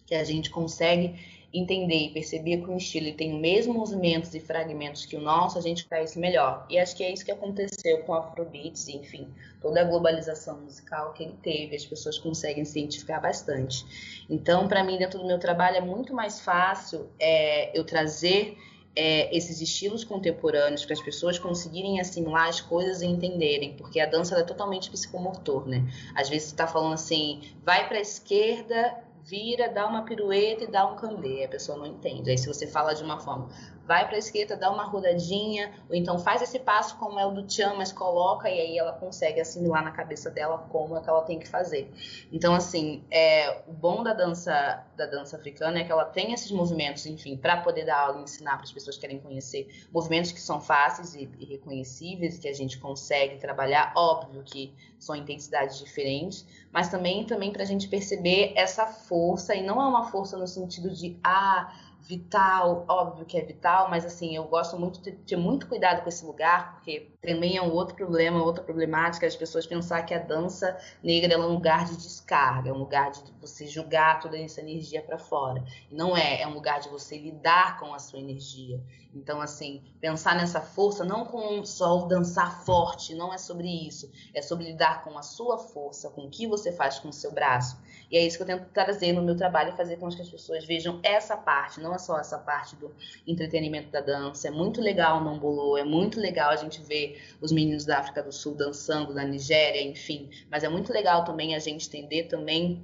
[0.07, 1.15] que a gente consegue
[1.55, 5.57] entender e perceber que o estilo tem os mesmos movimentos e fragmentos que o nosso,
[5.57, 6.67] a gente faz melhor.
[6.69, 9.29] E acho que é isso que aconteceu com o Afrobeats, enfim,
[9.63, 13.87] toda a globalização musical que ele teve, as pessoas conseguem se identificar bastante.
[14.29, 18.59] Então, para mim, dentro do meu trabalho, é muito mais fácil é, eu trazer
[18.97, 24.07] é, esses estilos contemporâneos para as pessoas conseguirem assimilar as coisas e entenderem, porque a
[24.07, 25.85] dança é totalmente psicomotor, né?
[26.15, 30.71] Às vezes você está falando assim, vai para a esquerda vira, dá uma pirueta e
[30.71, 31.45] dá um cambê.
[31.45, 32.31] A pessoa não entende.
[32.31, 33.49] Aí se você fala de uma forma,
[33.87, 37.31] vai para a esquerda, dá uma rodadinha, ou então faz esse passo como é o
[37.31, 41.09] do Tchan, mas coloca e aí ela consegue assimilar na cabeça dela como é que
[41.09, 41.93] ela tem que fazer.
[42.33, 46.51] Então assim, é, o bom da dança da dança africana é que ela tem esses
[46.51, 50.33] movimentos, enfim, para poder dar aula e ensinar para as pessoas que querem conhecer movimentos
[50.33, 53.93] que são fáceis e, e reconhecíveis que a gente consegue trabalhar.
[53.97, 59.63] Óbvio que são intensidades diferentes, mas também também para a gente perceber essa força e
[59.63, 61.73] não é uma força no sentido de ah
[62.07, 66.09] vital, óbvio que é vital, mas assim, eu gosto muito de ter muito cuidado com
[66.09, 70.19] esse lugar, porque também é um outro problema, outra problemática, as pessoas pensar que a
[70.19, 74.61] dança negra é um lugar de descarga, é um lugar de você jogar toda essa
[74.61, 75.65] energia para fora.
[75.91, 78.83] Não é, é um lugar de você lidar com a sua energia.
[79.15, 84.11] Então, assim, pensar nessa força não com só dançar forte, não é sobre isso.
[84.35, 87.33] É sobre lidar com a sua força, com o que você faz com o seu
[87.33, 87.79] braço.
[88.11, 90.65] E é isso que eu tento trazer no meu trabalho, fazer com que as pessoas
[90.65, 92.95] vejam essa parte, não é só essa parte do
[93.27, 94.49] entretenimento da dança.
[94.49, 98.23] É muito legal o Nambolô, é muito legal a gente ver os meninos da África
[98.23, 100.31] do Sul dançando, da Nigéria, enfim.
[100.51, 102.83] Mas é muito legal também a gente entender também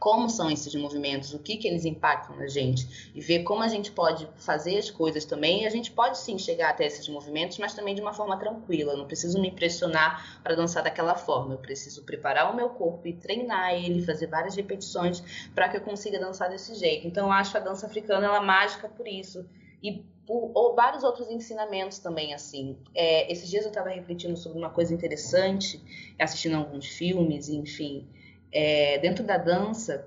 [0.00, 3.68] como são esses movimentos, o que, que eles impactam na gente e ver como a
[3.68, 5.66] gente pode fazer as coisas também.
[5.66, 8.94] A gente pode sim chegar até esses movimentos, mas também de uma forma tranquila.
[8.94, 11.52] Eu não preciso me impressionar para dançar daquela forma.
[11.52, 15.22] Eu preciso preparar o meu corpo e treinar ele, fazer várias repetições
[15.54, 17.06] para que eu consiga dançar desse jeito.
[17.06, 19.44] Então, eu acho a dança africana ela mágica por isso.
[19.82, 22.78] E por, ou vários outros ensinamentos também, assim.
[22.94, 25.78] É, esses dias eu estava refletindo sobre uma coisa interessante,
[26.18, 28.08] assistindo alguns filmes, enfim.
[28.52, 30.06] É, dentro da dança,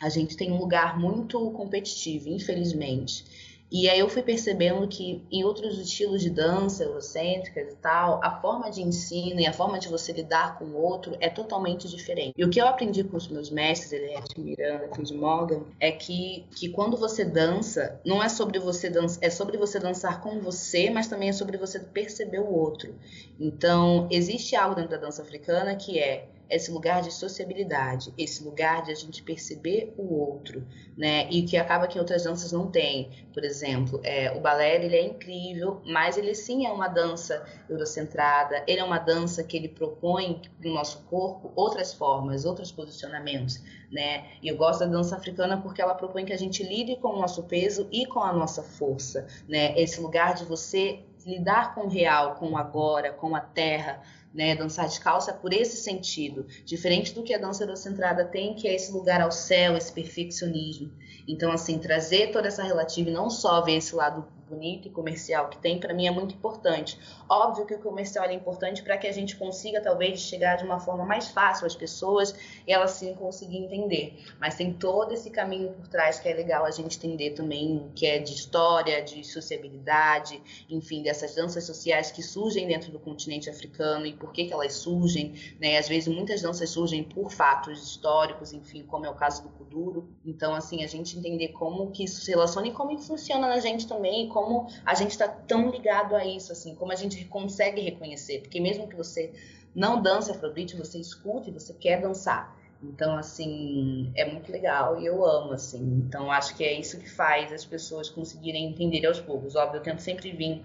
[0.00, 3.24] a gente tem um lugar muito competitivo, infelizmente.
[3.70, 8.40] E aí eu fui percebendo que em outros estilos de dança eurocêntricas e tal, a
[8.40, 12.32] forma de ensino e a forma de você lidar com o outro é totalmente diferente.
[12.34, 16.46] E o que eu aprendi com os meus mestres, Eliette Miranda, Fred Morgan, é que,
[16.56, 20.88] que quando você dança, não é sobre você dançar, é sobre você dançar com você,
[20.88, 22.94] mas também é sobre você perceber o outro.
[23.38, 28.82] Então, existe algo dentro da dança africana que é esse lugar de sociabilidade, esse lugar
[28.82, 31.28] de a gente perceber o outro, né?
[31.30, 33.10] E que acaba que outras danças não têm.
[33.32, 38.64] Por exemplo, é, o balé ele é incrível, mas ele sim é uma dança eurocentrada,
[38.66, 43.62] ele é uma dança que ele propõe para o nosso corpo outras formas, outros posicionamentos,
[43.90, 44.26] né?
[44.42, 47.20] E eu gosto da dança africana porque ela propõe que a gente lide com o
[47.20, 49.78] nosso peso e com a nossa força, né?
[49.78, 54.00] Esse lugar de você lidar com o real, com o agora, com a terra,
[54.32, 54.56] né?
[54.56, 58.90] Dançar descalça por esse sentido, diferente do que a dança eurocentrada tem, que é esse
[58.90, 60.90] lugar ao céu, esse perfeccionismo.
[61.26, 65.48] Então, assim, trazer toda essa relativa e não só ver esse lado bonito e comercial
[65.48, 66.98] que tem, para mim é muito importante.
[67.28, 70.80] Óbvio que o comercial é importante para que a gente consiga, talvez, chegar de uma
[70.80, 72.34] forma mais fácil às pessoas
[72.66, 74.24] e elas sim conseguir entender.
[74.40, 78.06] Mas tem todo esse caminho por trás que é legal a gente entender também, que
[78.06, 84.06] é de história, de sociabilidade, enfim, dessas danças sociais que surgem dentro do continente africano
[84.06, 85.34] e por que, que elas surgem.
[85.60, 85.78] Né?
[85.78, 90.08] Às vezes, muitas danças surgem por fatos históricos, enfim, como é o caso do Kuduro.
[90.24, 93.86] Então, assim, a gente entender como que isso se relaciona e como funciona na gente
[93.86, 98.40] também, como a gente está tão ligado a isso, assim, como a gente consegue reconhecer,
[98.40, 99.32] porque mesmo que você
[99.74, 102.56] não dance afrobeat, você escuta e você quer dançar.
[102.80, 106.04] Então, assim, é muito legal e eu amo, assim.
[106.06, 109.56] Então, acho que é isso que faz as pessoas conseguirem entender aos poucos.
[109.56, 110.64] Óbvio, eu tento sempre vir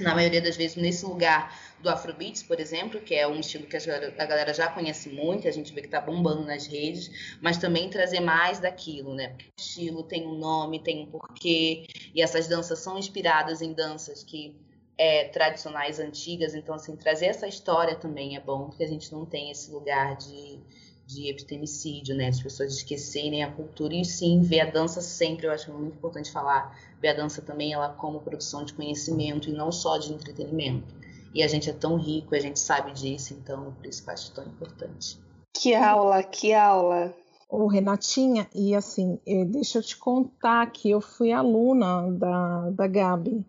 [0.00, 3.76] na maioria das vezes nesse lugar do Afrobeats, por exemplo, que é um estilo que
[3.76, 7.90] a galera já conhece muito, a gente vê que tá bombando nas redes, mas também
[7.90, 9.34] trazer mais daquilo, né?
[9.58, 14.22] O estilo tem um nome, tem um porquê, e essas danças são inspiradas em danças
[14.22, 14.54] que
[14.96, 19.26] é, tradicionais, antigas, então assim, trazer essa história também é bom, porque a gente não
[19.26, 20.60] tem esse lugar de,
[21.04, 22.28] de epitemicídio, né?
[22.28, 26.30] As pessoas esquecerem a cultura e sim ver a dança sempre, eu acho muito importante
[26.30, 31.02] falar, ver a dança também ela como produção de conhecimento e não só de entretenimento.
[31.34, 34.14] E a gente é tão rico, a gente sabe disso, então por isso que eu
[34.14, 35.18] acho tão importante.
[35.54, 37.14] Que aula, que aula.
[37.48, 42.86] Ô, Renatinha, e assim, eh, deixa eu te contar que eu fui aluna da, da
[42.86, 43.44] Gabi.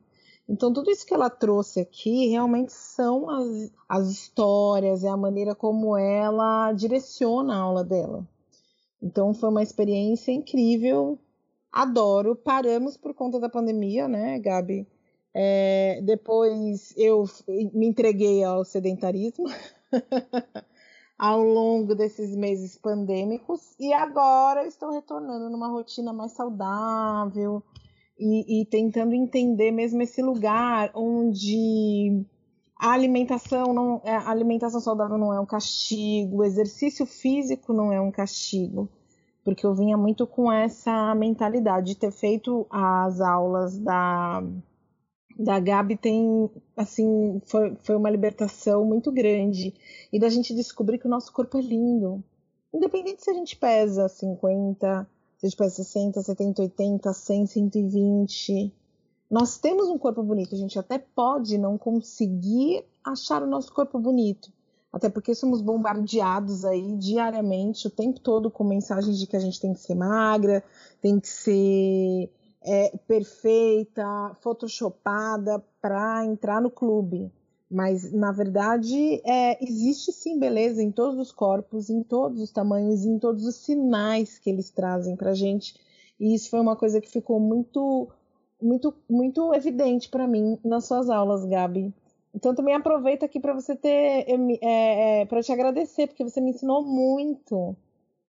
[0.47, 5.55] Então, tudo isso que ela trouxe aqui realmente são as, as histórias, é a maneira
[5.55, 8.27] como ela direciona a aula dela.
[9.01, 11.17] Então, foi uma experiência incrível,
[11.71, 12.35] adoro.
[12.35, 14.85] Paramos por conta da pandemia, né, Gabi?
[15.35, 19.45] É, depois eu me entreguei ao sedentarismo
[21.17, 27.63] ao longo desses meses pandêmicos e agora estou retornando numa rotina mais saudável
[28.19, 32.23] e, e tentando entender mesmo esse lugar onde
[32.77, 37.91] a alimentação não é, a alimentação saudável não é um castigo, o exercício físico não
[37.91, 38.89] é um castigo,
[39.43, 44.43] porque eu vinha muito com essa mentalidade de ter feito as aulas da
[45.37, 49.73] da Gabi tem, assim, foi, foi uma libertação muito grande.
[50.11, 52.23] E da gente descobrir que o nosso corpo é lindo.
[52.73, 55.07] Independente se a gente pesa 50,
[55.37, 58.73] se a gente pesa 60, 70, 80, 100, 120.
[59.29, 60.55] Nós temos um corpo bonito.
[60.55, 64.51] A gente até pode não conseguir achar o nosso corpo bonito.
[64.91, 69.59] Até porque somos bombardeados aí diariamente, o tempo todo, com mensagens de que a gente
[69.59, 70.63] tem que ser magra,
[71.01, 72.29] tem que ser
[72.65, 77.31] é, perfeita, photoshopada para entrar no clube.
[77.69, 83.03] Mas, na verdade, é, existe sim beleza em todos os corpos, em todos os tamanhos,
[83.03, 85.75] em todos os sinais que eles trazem para gente.
[86.19, 88.07] E isso foi uma coisa que ficou muito,
[88.61, 91.91] muito, muito evidente para mim nas suas aulas, Gabi.
[92.33, 94.25] Então, também aproveito aqui para você ter,
[94.61, 97.75] é, é, para te agradecer, porque você me ensinou muito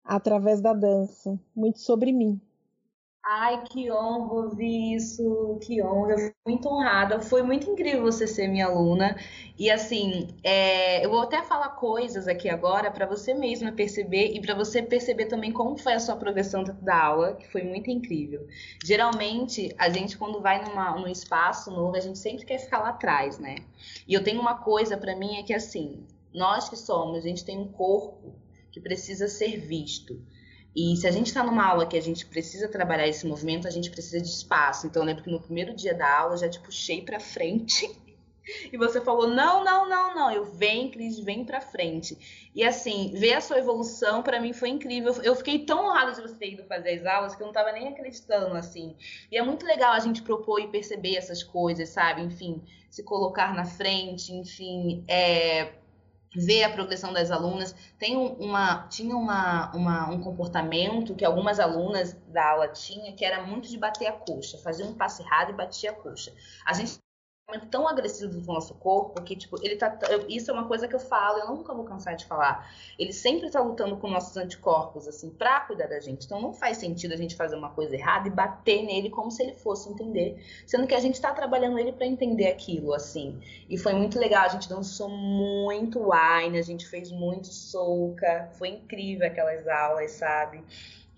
[0.04, 2.40] através da dança, muito sobre mim.
[3.26, 6.12] Ai, que honra ouvir isso, que honra.
[6.12, 7.22] Eu fui muito honrada.
[7.22, 9.16] Foi muito incrível você ser minha aluna.
[9.58, 14.42] E assim, é, eu vou até falar coisas aqui agora para você mesma perceber e
[14.42, 17.90] para você perceber também como foi a sua progressão dentro da aula, que foi muito
[17.90, 18.46] incrível.
[18.84, 22.90] Geralmente, a gente quando vai numa, num espaço novo, a gente sempre quer ficar lá
[22.90, 23.56] atrás, né?
[24.08, 27.46] E eu tenho uma coisa para mim é que assim, nós que somos, a gente
[27.46, 28.36] tem um corpo
[28.72, 30.20] que precisa ser visto.
[30.76, 33.72] E se a gente está numa aula que a gente precisa trabalhar esse movimento, a
[33.72, 34.88] gente precisa de espaço.
[34.88, 37.90] Então, eu lembro que no primeiro dia da aula eu já te puxei para frente
[38.74, 40.32] e você falou: não, não, não, não.
[40.32, 42.18] Eu vem, Cris, vem para frente.
[42.56, 45.14] E assim, ver a sua evolução para mim foi incrível.
[45.22, 47.72] Eu fiquei tão honrada de você ter ido fazer as aulas que eu não estava
[47.72, 48.96] nem acreditando assim.
[49.32, 52.22] E é muito legal a gente propor e perceber essas coisas, sabe?
[52.22, 55.83] Enfim, se colocar na frente, enfim, é
[56.36, 57.76] ver a progressão das alunas.
[57.98, 63.44] Tem uma, tinha uma, uma, um comportamento que algumas alunas da aula tinham, que era
[63.44, 66.34] muito de bater a coxa, fazer um passo errado e bater a coxa.
[66.66, 67.03] A gente
[67.70, 69.98] tão agressivo do nosso corpo que, tipo, ele tá.
[70.30, 72.70] Isso é uma coisa que eu falo, eu nunca vou cansar de falar.
[72.98, 76.26] Ele sempre tá lutando com nossos anticorpos, assim, pra cuidar da gente.
[76.26, 79.44] Então não faz sentido a gente fazer uma coisa errada e bater nele como se
[79.44, 80.44] ele fosse entender.
[80.66, 83.39] Sendo que a gente tá trabalhando ele para entender aquilo, assim.
[83.70, 88.50] E foi muito legal, a gente dançou muito wine, a gente fez muito soca.
[88.54, 90.64] Foi incrível aquelas aulas, sabe?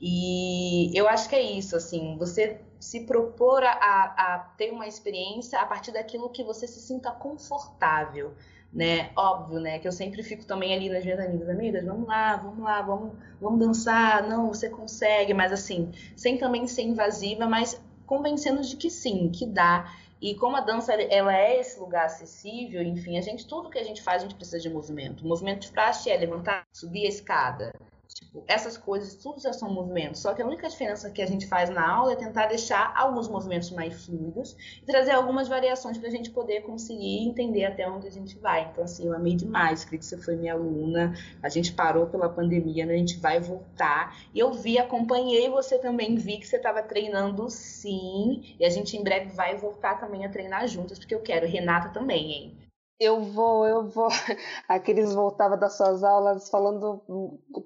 [0.02, 5.60] E eu acho que é isso, assim, você se propor a, a, ter uma experiência
[5.60, 8.34] a partir daquilo que você se sinta confortável,
[8.72, 9.10] né?
[9.16, 9.80] Óbvio, né?
[9.80, 13.14] Que eu sempre fico também ali nas minhas amigas, amigas, vamos lá, vamos lá, vamos,
[13.42, 18.92] vamos dançar, não, você consegue, mas assim, sem também ser invasiva, mas convencendo de que
[18.92, 19.92] sim, que dá.
[20.22, 23.84] E como a dança ela é esse lugar acessível, enfim, a gente tudo que a
[23.84, 25.26] gente faz a gente precisa de movimento.
[25.26, 27.74] O movimento de praxe é levantar, subir a escada,
[28.16, 30.22] Tipo, essas coisas, tudo já são movimentos.
[30.22, 33.28] Só que a única diferença que a gente faz na aula é tentar deixar alguns
[33.28, 38.08] movimentos mais fluidos e trazer algumas variações para a gente poder conseguir entender até onde
[38.08, 38.70] a gente vai.
[38.72, 39.84] Então, assim, eu amei demais.
[39.84, 41.14] que você foi minha aluna.
[41.44, 42.94] A gente parou pela pandemia, né?
[42.94, 44.18] A gente vai voltar.
[44.34, 48.56] E eu vi, acompanhei você também, vi que você estava treinando sim.
[48.58, 51.46] E a gente em breve vai voltar também a treinar juntas, porque eu quero.
[51.46, 52.65] Renata também, hein?
[52.98, 54.08] Eu vou, eu vou.
[54.70, 57.04] A Cris voltava das suas aulas falando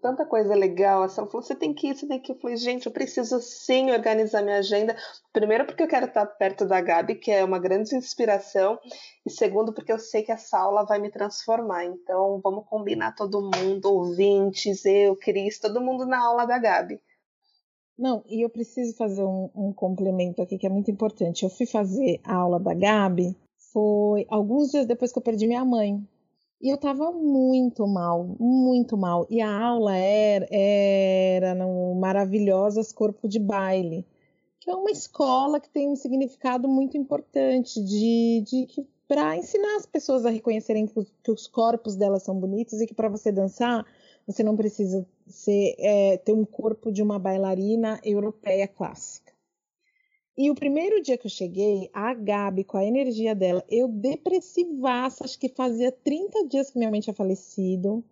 [0.01, 1.03] tanta coisa legal.
[1.03, 2.35] Assim, ela falou: você tem que ir, você tem que ir.
[2.35, 4.95] Eu falei: gente, eu preciso sim organizar minha agenda.
[5.31, 8.79] Primeiro, porque eu quero estar perto da Gabi, que é uma grande inspiração.
[9.23, 11.85] E segundo, porque eu sei que essa aula vai me transformar.
[11.85, 16.99] Então, vamos combinar todo mundo, ouvintes, eu, Cris, todo mundo na aula da Gabi.
[17.95, 21.43] Não, e eu preciso fazer um, um complemento aqui que é muito importante.
[21.43, 23.37] Eu fui fazer a aula da Gabi
[23.71, 26.01] foi alguns dias depois que eu perdi minha mãe.
[26.61, 29.25] E eu tava muito mal, muito mal.
[29.29, 34.05] E a aula era, era no Maravilhosas Corpo de Baile,
[34.59, 39.85] que é uma escola que tem um significado muito importante de, de para ensinar as
[39.85, 43.31] pessoas a reconhecerem que os, que os, corpos delas são bonitos e que para você
[43.31, 43.83] dançar
[44.27, 49.28] você não precisa ser, é, ter um corpo de uma bailarina europeia clássica.
[50.37, 55.25] E o primeiro dia que eu cheguei, a Gabi, com a energia dela, eu depressivaça,
[55.25, 58.03] acho que fazia 30 dias que minha mãe tinha falecido.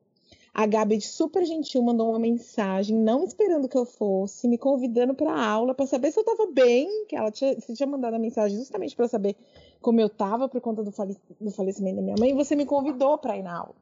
[0.54, 5.32] A Gabi, super gentil, mandou uma mensagem, não esperando que eu fosse, me convidando para
[5.32, 8.58] a aula para saber se eu estava bem, que ela tinha, tinha mandado a mensagem
[8.58, 9.36] justamente para saber
[9.80, 12.66] como eu estava por conta do, fale, do falecimento da minha mãe, e você me
[12.66, 13.76] convidou para ir na aula.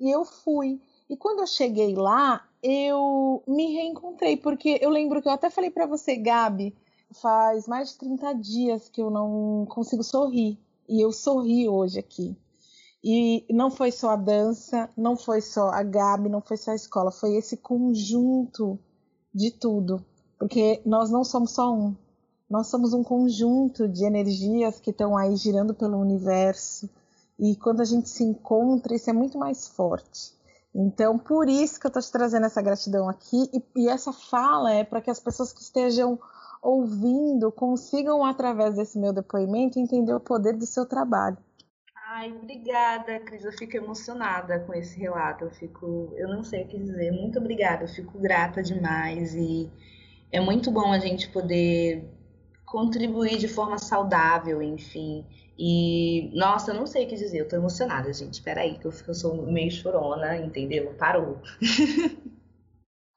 [0.00, 0.80] E eu fui.
[1.08, 5.70] E quando eu cheguei lá, eu me reencontrei, porque eu lembro que eu até falei
[5.70, 6.74] para você, Gabi,
[7.12, 10.58] faz mais de 30 dias que eu não consigo sorrir.
[10.88, 12.36] E eu sorri hoje aqui.
[13.02, 16.74] E não foi só a dança, não foi só a Gabi, não foi só a
[16.74, 18.78] escola, foi esse conjunto
[19.32, 20.04] de tudo.
[20.38, 21.94] Porque nós não somos só um.
[22.48, 26.88] Nós somos um conjunto de energias que estão aí girando pelo universo.
[27.38, 30.32] E quando a gente se encontra, isso é muito mais forte.
[30.74, 33.50] Então, por isso que eu estou te trazendo essa gratidão aqui.
[33.52, 36.18] E, e essa fala é para que as pessoas que estejam
[36.64, 41.36] ouvindo consigam, através desse meu depoimento, entender o poder do seu trabalho.
[42.08, 43.44] Ai, obrigada, Cris.
[43.44, 45.44] Eu fico emocionada com esse relato.
[45.44, 47.10] Eu fico, eu não sei o que dizer.
[47.12, 47.84] Muito obrigada.
[47.84, 49.70] Eu fico grata demais e
[50.32, 52.08] é muito bom a gente poder
[52.64, 55.26] contribuir de forma saudável, enfim.
[55.58, 57.40] E, nossa, eu não sei o que dizer.
[57.40, 58.40] Eu tô emocionada, gente.
[58.40, 60.94] Peraí, que eu, eu sou meio chorona, entendeu?
[60.98, 61.38] Parou.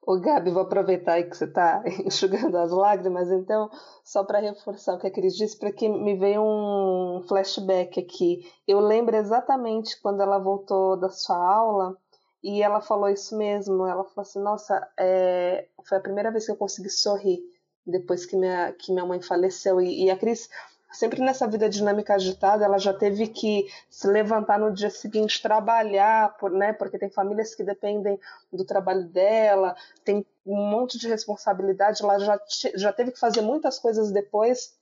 [0.08, 3.70] Ô Gabi, vou aproveitar aí que você está enxugando as lágrimas, então,
[4.06, 8.50] só para reforçar o que a Cris disse, para que me veio um flashback aqui.
[8.66, 11.98] Eu lembro exatamente quando ela voltou da sua aula
[12.42, 13.86] e ela falou isso mesmo.
[13.86, 15.68] Ela falou assim: Nossa, é...
[15.84, 17.42] foi a primeira vez que eu consegui sorrir
[17.86, 19.82] depois que minha, que minha mãe faleceu.
[19.82, 20.48] E, e a Cris
[20.92, 26.38] sempre nessa vida dinâmica agitada, ela já teve que se levantar no dia seguinte, trabalhar,
[26.38, 28.20] por, né, porque tem famílias que dependem
[28.52, 32.40] do trabalho dela, tem um monte de responsabilidade, ela já,
[32.76, 34.78] já teve que fazer muitas coisas depois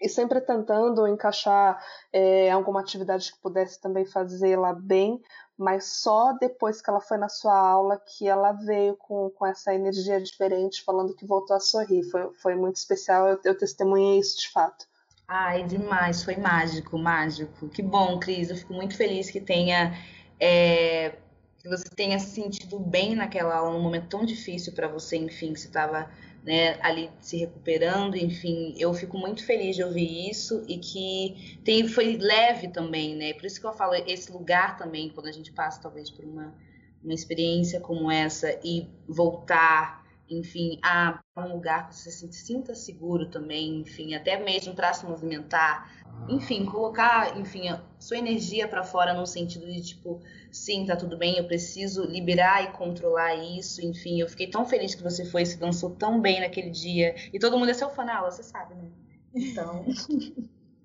[0.00, 1.82] e sempre tentando encaixar
[2.12, 5.22] é, alguma atividade que pudesse também fazê-la bem,
[5.56, 9.72] mas só depois que ela foi na sua aula que ela veio com, com essa
[9.74, 12.02] energia diferente, falando que voltou a sorrir.
[12.10, 14.86] Foi, foi muito especial, eu, eu testemunhei isso de fato.
[15.28, 17.68] Ai, demais, foi mágico, mágico.
[17.68, 18.50] Que bom, Cris.
[18.50, 19.92] Eu fico muito feliz que tenha
[20.38, 21.16] é,
[21.58, 25.52] que você tenha se sentido bem naquela aula, num momento tão difícil para você, enfim,
[25.52, 26.08] que você estava
[26.44, 31.88] né, ali se recuperando, enfim, eu fico muito feliz de ouvir isso e que tem,
[31.88, 33.32] foi leve também, né?
[33.34, 36.54] Por isso que eu falo esse lugar também, quando a gente passa talvez por uma,
[37.02, 43.28] uma experiência como essa e voltar enfim, a um lugar que você se sinta seguro
[43.30, 45.90] também, enfim, até mesmo para se movimentar,
[46.28, 47.62] enfim, colocar, enfim,
[47.98, 50.20] sua energia para fora no sentido de tipo,
[50.50, 54.94] sim, tá tudo bem, eu preciso liberar e controlar isso, enfim, eu fiquei tão feliz
[54.94, 58.04] que você foi se dançou tão bem naquele dia e todo mundo é seu fã
[58.04, 58.90] na aula, você sabe, né?
[59.34, 59.84] Então.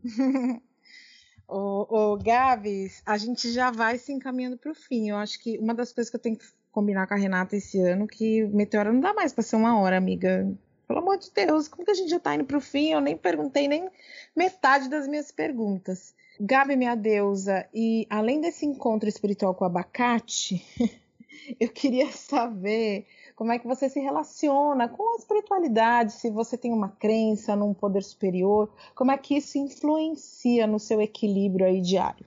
[1.54, 5.10] Ô, ô, Gabs, a gente já vai se encaminhando para o fim.
[5.10, 7.80] Eu acho que uma das coisas que eu tenho que combinar com a Renata esse
[7.80, 10.50] ano que Meteora não dá mais para ser uma hora, amiga.
[10.88, 12.90] Pelo amor de Deus, como que a gente já tá indo pro fim?
[12.90, 13.90] Eu nem perguntei nem
[14.36, 16.14] metade das minhas perguntas.
[16.40, 20.66] Gabi, minha deusa, e além desse encontro espiritual com o abacate,
[21.60, 23.06] eu queria saber
[23.36, 27.74] como é que você se relaciona com a espiritualidade, se você tem uma crença num
[27.74, 32.26] poder superior, como é que isso influencia no seu equilíbrio aí diário?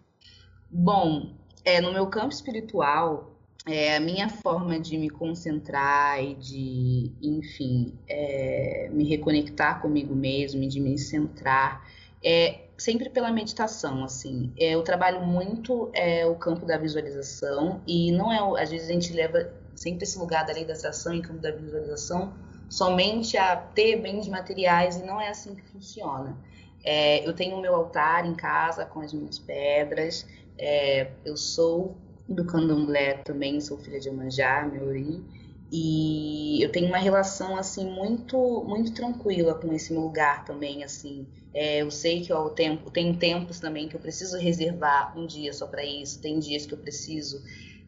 [0.70, 1.34] Bom,
[1.64, 3.33] é, no meu campo espiritual,
[3.66, 10.62] é, a minha forma de me concentrar e de, enfim, é, me reconectar comigo mesmo
[10.62, 11.86] e de me centrar
[12.22, 14.52] é sempre pela meditação, assim.
[14.58, 18.92] É, eu trabalho muito é, o campo da visualização e não é, às vezes a
[18.92, 22.34] gente leva sempre esse lugar da lei da e campo da visualização
[22.68, 26.36] somente a ter bens materiais e não é assim que funciona.
[26.84, 30.26] É, eu tenho o meu altar em casa com as minhas pedras,
[30.58, 31.96] é, eu sou
[32.28, 35.22] do candomblé também, sou filha de Amanjá, Meuri,
[35.70, 41.26] e eu tenho uma relação assim muito muito tranquila com esse meu lugar também assim.
[41.52, 45.52] É, eu sei que ao tempo tem tempos também que eu preciso reservar um dia
[45.52, 47.42] só para isso tem dias que eu preciso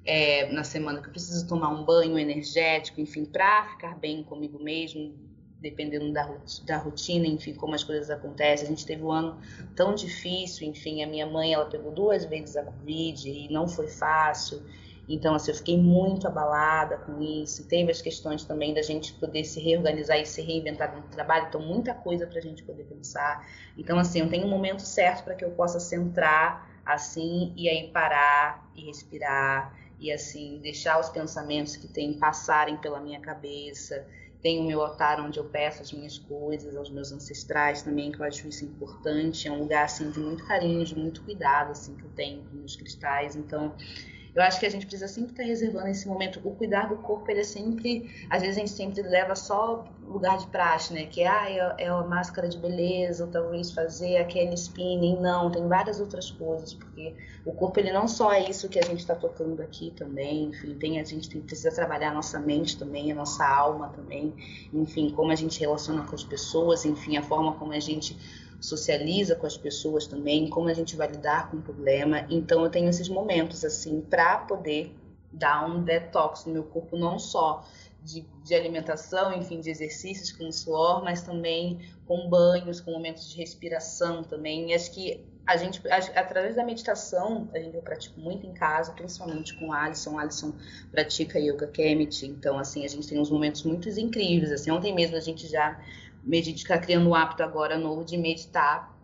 [0.05, 4.59] é, na semana que eu preciso tomar um banho energético enfim para ficar bem comigo
[4.59, 5.15] mesmo
[5.61, 6.29] dependendo da,
[6.65, 8.67] da rotina, enfim, como as coisas acontecem.
[8.67, 9.39] A gente teve um ano
[9.75, 13.89] tão difícil, enfim, a minha mãe, ela pegou duas vezes a Covid e não foi
[13.89, 14.63] fácil.
[15.09, 17.67] Então, assim, eu fiquei muito abalada com isso.
[17.69, 21.47] Teve as questões também da gente poder se reorganizar e se reinventar no trabalho.
[21.49, 23.47] Então, muita coisa para a gente poder pensar.
[23.79, 27.89] Então, assim, eu tenho um momento certo para que eu possa centrar, assim, e aí
[27.93, 29.73] parar e respirar.
[30.01, 34.05] E, assim, deixar os pensamentos que tem passarem pela minha cabeça
[34.47, 38.21] tenho o meu altar onde eu peço as minhas coisas aos meus ancestrais também, que
[38.21, 39.49] eu acho isso importante.
[39.49, 42.55] É um lugar assim de muito carinho, de muito cuidado assim que eu tenho com
[42.55, 43.35] meus cristais.
[43.35, 43.75] Então,
[44.37, 46.43] eu acho que a gente precisa sempre estar reservando esse momento.
[46.45, 48.11] O cuidar do corpo, ele é sempre.
[48.29, 51.07] Às vezes a gente sempre leva só lugar de praxe, né?
[51.07, 55.19] Que ah, é, é a máscara de beleza, ou talvez fazer aquele spinning.
[55.21, 57.15] Não, tem várias outras coisas, porque
[57.47, 60.51] o corpo, ele não só é isso que a gente está tocando aqui também.
[60.51, 64.35] Enfim, tem, a gente tem, precisa trabalhar a nossa mente também, a nossa alma também.
[64.71, 68.15] Enfim, como a gente relaciona com as pessoas, enfim, a forma como a gente
[68.61, 72.27] socializa com as pessoas também, como a gente vai lidar com o problema.
[72.31, 74.95] Então eu tenho esses momentos assim para poder
[75.33, 77.65] dar um detox no meu corpo, não só
[78.03, 83.37] de, de, alimentação, enfim, de exercícios com suor, mas também com banhos, com momentos de
[83.37, 84.71] respiração também.
[84.71, 88.93] E acho que a gente, através da meditação, a gente eu pratico muito em casa,
[88.93, 90.19] principalmente com a Alisson.
[90.19, 90.53] A Alisson
[90.91, 94.51] pratica yoga Kemet, então assim a gente tem uns momentos muito incríveis.
[94.51, 95.81] Assim, ontem mesmo a gente já
[96.33, 98.95] a está criando um hábito agora novo de meditar,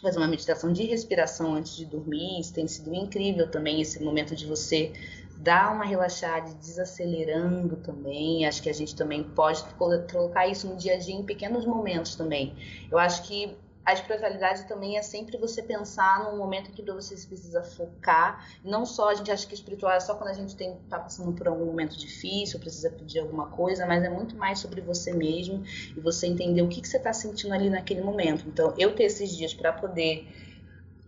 [0.00, 2.40] fazer uma meditação de respiração antes de dormir.
[2.40, 4.92] Isso tem sido incrível também, esse momento de você
[5.36, 8.46] dar uma relaxada, desacelerando também.
[8.46, 12.14] Acho que a gente também pode colocar isso no dia a dia em pequenos momentos
[12.14, 12.54] também.
[12.90, 13.56] Eu acho que
[13.88, 18.46] a espiritualidade também é sempre você pensar num momento que você precisa focar.
[18.62, 21.48] Não só a gente acha que espiritual é só quando a gente está passando por
[21.48, 25.64] algum momento difícil, precisa pedir alguma coisa, mas é muito mais sobre você mesmo
[25.96, 28.44] e você entender o que, que você está sentindo ali naquele momento.
[28.46, 30.28] Então, eu ter esses dias para poder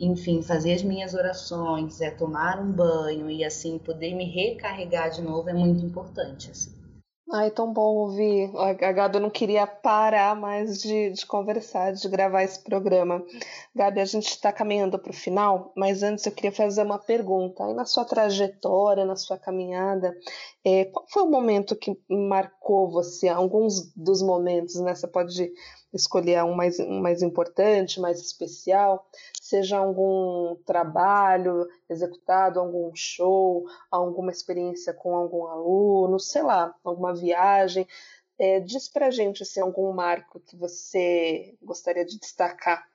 [0.00, 5.20] enfim, fazer as minhas orações, é tomar um banho e assim poder me recarregar de
[5.20, 6.50] novo é muito importante.
[6.50, 6.79] Assim.
[7.32, 8.50] Ai, tão bom ouvir.
[8.56, 13.24] A Gabi não queria parar mais de, de conversar, de gravar esse programa.
[13.72, 17.64] Gabi, a gente está caminhando para o final, mas antes eu queria fazer uma pergunta.
[17.64, 20.12] Aí na sua trajetória, na sua caminhada,
[20.64, 23.28] é, qual foi o momento que marcou você?
[23.28, 24.92] Alguns dos momentos, né?
[24.92, 25.52] Você pode
[25.94, 29.06] escolher um mais, um mais importante, mais especial
[29.50, 37.86] seja algum trabalho executado, algum show, alguma experiência com algum aluno, sei lá, alguma viagem.
[38.38, 42.88] É, diz pra gente assim, algum marco que você gostaria de destacar.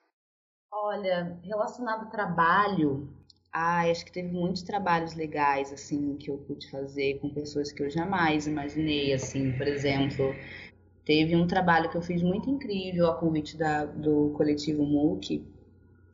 [0.71, 3.07] Olha, relacionado ao trabalho,
[3.51, 7.83] ah, acho que teve muitos trabalhos legais assim que eu pude fazer com pessoas que
[7.83, 10.33] eu jamais imaginei, assim, por exemplo,
[11.05, 15.54] teve um trabalho que eu fiz muito incrível a convite da, do coletivo MOOC,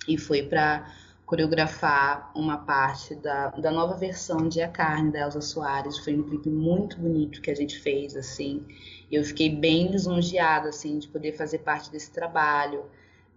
[0.07, 0.85] e foi para
[1.25, 5.97] coreografar uma parte da, da nova versão de A Carne da Elsa Soares.
[5.97, 8.65] Foi um clipe muito bonito que a gente fez, assim.
[9.09, 12.83] Eu fiquei bem lisonjeada, assim, de poder fazer parte desse trabalho.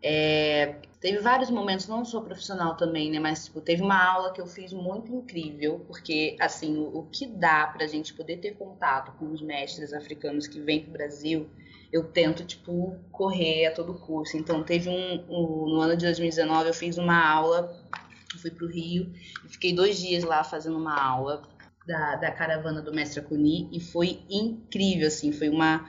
[0.06, 3.18] É, teve vários momentos, não sou profissional também, né?
[3.18, 7.26] Mas tipo, teve uma aula que eu fiz muito incrível, porque assim, o, o que
[7.26, 10.92] dá para a gente poder ter contato com os mestres africanos que vêm para o
[10.92, 11.48] Brasil
[11.94, 14.36] eu tento, tipo, correr a todo custo.
[14.36, 17.72] Então, teve um, um, No ano de 2019, eu fiz uma aula,
[18.42, 19.12] fui para o Rio,
[19.48, 21.42] fiquei dois dias lá fazendo uma aula
[21.86, 25.88] da, da caravana do Mestre Acuni e foi incrível, assim, foi uma,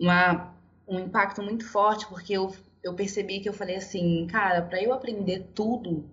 [0.00, 0.54] uma,
[0.86, 2.54] um impacto muito forte, porque eu,
[2.86, 6.08] eu percebi que eu falei assim, cara, para eu aprender tudo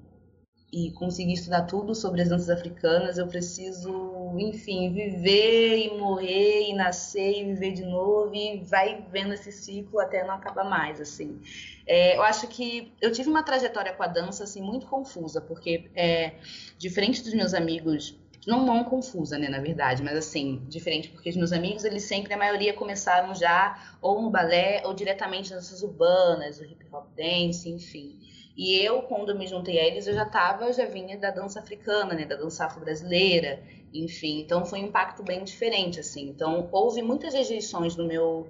[0.72, 6.74] e conseguir estudar tudo sobre as danças africanas, eu preciso, enfim, viver e morrer e
[6.74, 11.40] nascer e viver de novo e vai vendo esse ciclo até não acabar mais, assim.
[11.86, 15.92] É, eu acho que eu tive uma trajetória com a dança, assim, muito confusa, porque
[15.94, 16.34] é,
[16.80, 18.18] diferente dos meus amigos
[18.48, 22.34] não não confusa, né, na verdade, mas assim, diferente, porque os meus amigos, eles sempre,
[22.34, 27.08] a maioria, começaram já ou no balé ou diretamente nas danças urbanas, o hip hop
[27.16, 28.20] dance, enfim.
[28.56, 32.14] E eu, quando me juntei a eles, eu já tava, já vinha da dança africana,
[32.14, 33.64] né, da dança afro-brasileira,
[33.94, 34.42] enfim.
[34.42, 36.30] Então foi um impacto bem diferente, assim.
[36.30, 38.48] Então houve muitas rejeições no meu,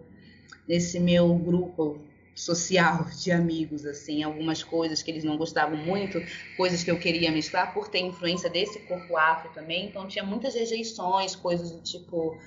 [0.67, 2.01] nesse meu grupo
[2.35, 6.19] social de amigos, assim, algumas coisas que eles não gostavam muito,
[6.57, 9.87] coisas que eu queria mesclar por ter influência desse corpo afro também.
[9.87, 12.37] Então tinha muitas rejeições, coisas do tipo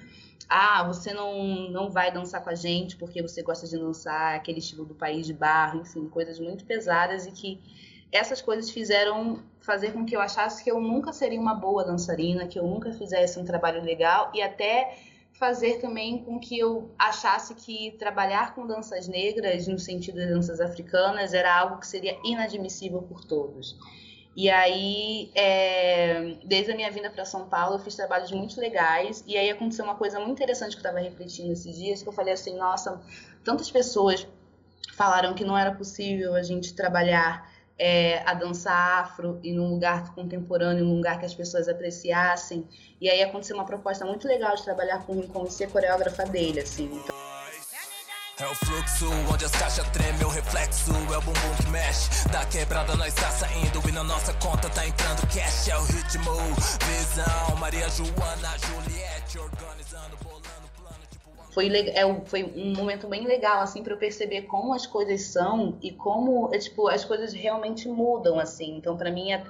[0.48, 4.60] ah, você não, não vai dançar com a gente porque você gosta de dançar aquele
[4.60, 7.60] estilo do país de barro, enfim, coisas muito pesadas e que
[8.12, 12.46] essas coisas fizeram fazer com que eu achasse que eu nunca seria uma boa dançarina,
[12.46, 14.96] que eu nunca fizesse um trabalho legal e até
[15.38, 20.60] fazer também com que eu achasse que trabalhar com danças negras, no sentido de danças
[20.60, 23.76] africanas, era algo que seria inadmissível por todos.
[24.34, 29.24] E aí, é, desde a minha vinda para São Paulo, eu fiz trabalhos muito legais.
[29.26, 32.12] E aí aconteceu uma coisa muito interessante que eu estava refletindo esses dias, que eu
[32.12, 33.00] falei assim, nossa,
[33.42, 34.26] tantas pessoas
[34.94, 40.14] falaram que não era possível a gente trabalhar é, a dança afro e num lugar
[40.14, 42.66] contemporâneo, num lugar que as pessoas apreciassem.
[43.00, 46.84] E aí aconteceu uma proposta muito legal de trabalhar com o ser coreógrafa dele, assim.
[46.84, 47.16] Então,
[48.38, 52.44] é o fluxo, onde as caixas tremem, o reflexo É o bumbum que mexe, da
[52.44, 56.32] quebrada nós tá saindo E na nossa conta tá entrando cash É o ritmo,
[56.84, 60.35] visão Maria Joana, Juliette Organizando.
[61.56, 65.78] Foi, é, foi um momento bem legal, assim, para eu perceber como as coisas são
[65.82, 68.76] E como, é, tipo, as coisas realmente mudam, assim.
[68.76, 69.42] Então, para mim, é,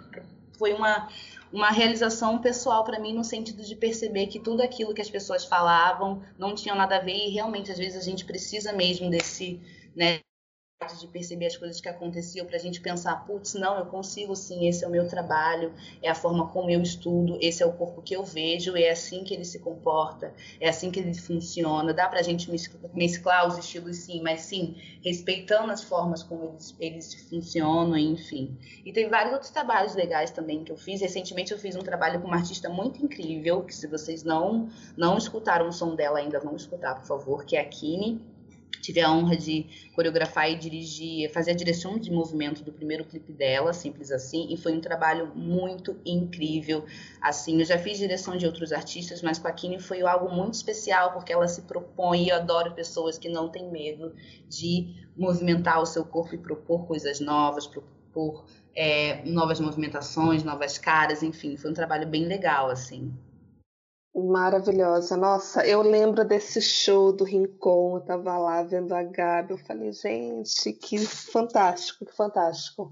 [0.56, 1.08] foi uma
[1.52, 5.44] uma realização pessoal para mim no sentido de perceber que tudo aquilo que as pessoas
[5.44, 9.60] falavam não tinha nada a ver e realmente às vezes a gente precisa mesmo desse,
[9.94, 10.20] né,
[10.94, 14.68] de perceber as coisas que aconteciam para a gente pensar, putz, não, eu consigo sim,
[14.68, 15.72] esse é o meu trabalho,
[16.02, 19.24] é a forma como eu estudo, esse é o corpo que eu vejo, é assim
[19.24, 21.94] que ele se comporta, é assim que ele funciona.
[21.94, 22.50] Dá para a gente
[22.92, 28.54] mesclar os estilos sim, mas sim, respeitando as formas como eles, eles funcionam, enfim.
[28.84, 31.00] E tem vários outros trabalhos legais também que eu fiz.
[31.00, 35.16] Recentemente eu fiz um trabalho com uma artista muito incrível, que se vocês não, não
[35.16, 38.35] escutaram o som dela ainda, vão escutar, por favor, que é a Kine
[38.80, 43.32] tive a honra de coreografar e dirigir, fazer a direção de movimento do primeiro clipe
[43.32, 46.84] dela, simples assim, e foi um trabalho muito incrível.
[47.20, 50.54] Assim, eu já fiz direção de outros artistas, mas com a Kine foi algo muito
[50.54, 54.14] especial porque ela se propõe, e eu adoro pessoas que não têm medo
[54.48, 61.22] de movimentar o seu corpo e propor coisas novas, propor é, novas movimentações, novas caras,
[61.22, 63.12] enfim, foi um trabalho bem legal, assim.
[64.18, 65.14] Maravilhosa.
[65.14, 69.92] Nossa, eu lembro desse show do Rincon, eu tava lá vendo a Gabi, eu falei,
[69.92, 72.90] gente, que fantástico, que fantástico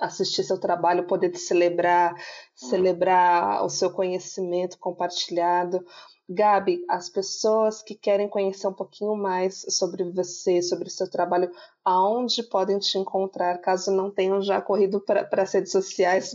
[0.00, 2.14] assistir seu trabalho, poder te celebrar,
[2.56, 5.84] celebrar o seu conhecimento compartilhado.
[6.26, 11.50] Gabi, as pessoas que querem conhecer um pouquinho mais sobre você, sobre seu trabalho,
[11.84, 16.34] aonde podem te encontrar, caso não tenham já corrido para as redes sociais,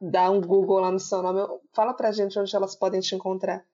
[0.00, 1.40] dá um Google lá no seu nome.
[1.72, 3.64] Fala pra gente onde elas podem te encontrar.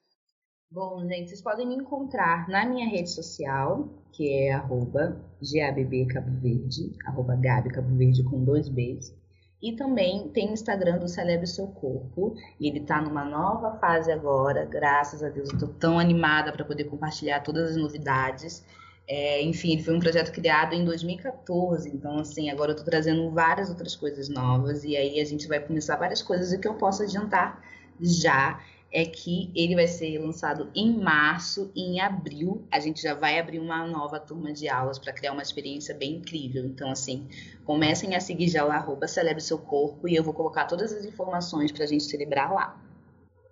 [0.71, 7.37] Bom, gente, vocês podem me encontrar na minha rede social, que é arroba gabbcaboverde, arroba
[7.37, 9.15] Gabi Cabo Verde com dois Bs.
[9.63, 12.35] E também tem o Instagram do Celebre Seu Corpo.
[12.61, 14.67] E ele está numa nova fase agora.
[14.67, 18.63] Graças a Deus, eu tô tão animada para poder compartilhar todas as novidades.
[19.07, 23.31] É, enfim, ele foi um projeto criado em 2014, então assim, agora eu estou trazendo
[23.31, 26.75] várias outras coisas novas e aí a gente vai começar várias coisas e que eu
[26.75, 27.63] posso adiantar
[28.01, 28.61] já
[28.95, 33.41] é que ele vai ser lançado em março e em abril a gente já vai
[33.41, 36.65] abrir uma nova turma de aulas para criar uma experiência bem incrível.
[36.65, 37.27] Então, assim,
[37.65, 41.05] comecem a seguir já o arroba Celebre Seu Corpo e eu vou colocar todas as
[41.05, 42.84] informações para a gente celebrar lá.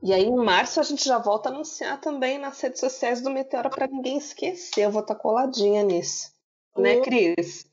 [0.03, 3.31] E aí, em março, a gente já volta a anunciar também nas redes sociais do
[3.31, 4.85] Meteora para ninguém esquecer.
[4.85, 6.33] Eu vou estar tá coladinha nisso.
[6.77, 7.67] Né, Cris?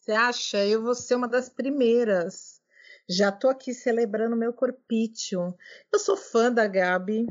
[0.00, 0.64] Você acha?
[0.64, 2.60] Eu vou ser uma das primeiras.
[3.08, 5.54] Já tô aqui celebrando meu corpício.
[5.92, 7.26] Eu sou fã da Gabi,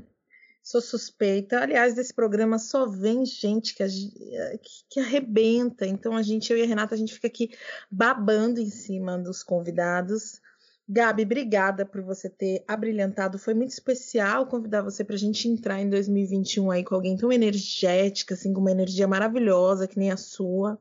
[0.63, 1.59] sou suspeita.
[1.59, 5.85] Aliás, desse programa só vem gente que, que, que, arrebenta.
[5.85, 7.49] Então a gente, eu e a Renata, a gente fica aqui
[7.91, 10.39] babando em cima dos convidados.
[10.87, 13.39] Gabi, obrigada por você ter abrilhantado.
[13.39, 17.31] Foi muito especial convidar você para a gente entrar em 2021 aí com alguém tão
[17.31, 20.79] energética, assim, com uma energia maravilhosa que nem a sua.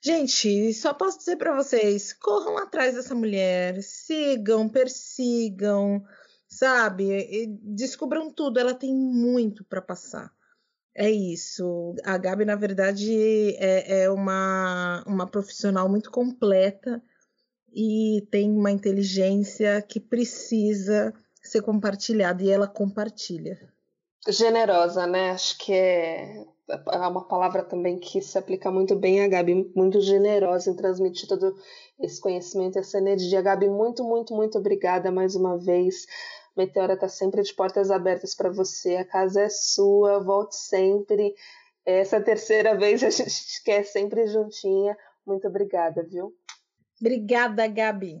[0.00, 6.04] Gente, só posso dizer para vocês: corram atrás dessa mulher, sigam, persigam,
[6.46, 7.10] sabe?
[7.10, 10.30] E descubram tudo, ela tem muito para passar.
[10.94, 11.96] É isso.
[12.04, 13.10] A Gabi, na verdade,
[13.56, 17.02] é, é uma, uma profissional muito completa
[17.74, 21.12] e tem uma inteligência que precisa
[21.42, 23.58] ser compartilhada e ela compartilha.
[24.28, 25.32] Generosa, né?
[25.32, 30.00] Acho que é é uma palavra também que se aplica muito bem a Gabi, muito
[30.00, 31.54] generosa em transmitir todo
[32.00, 33.42] esse conhecimento, essa energia.
[33.42, 36.06] Gabi, muito, muito, muito obrigada mais uma vez.
[36.56, 38.96] Meteora está sempre de portas abertas para você.
[38.96, 41.34] A casa é sua, volte sempre.
[41.84, 44.96] Essa terceira vez a gente quer sempre juntinha.
[45.26, 46.34] Muito obrigada, viu?
[47.00, 48.20] Obrigada, Gabi.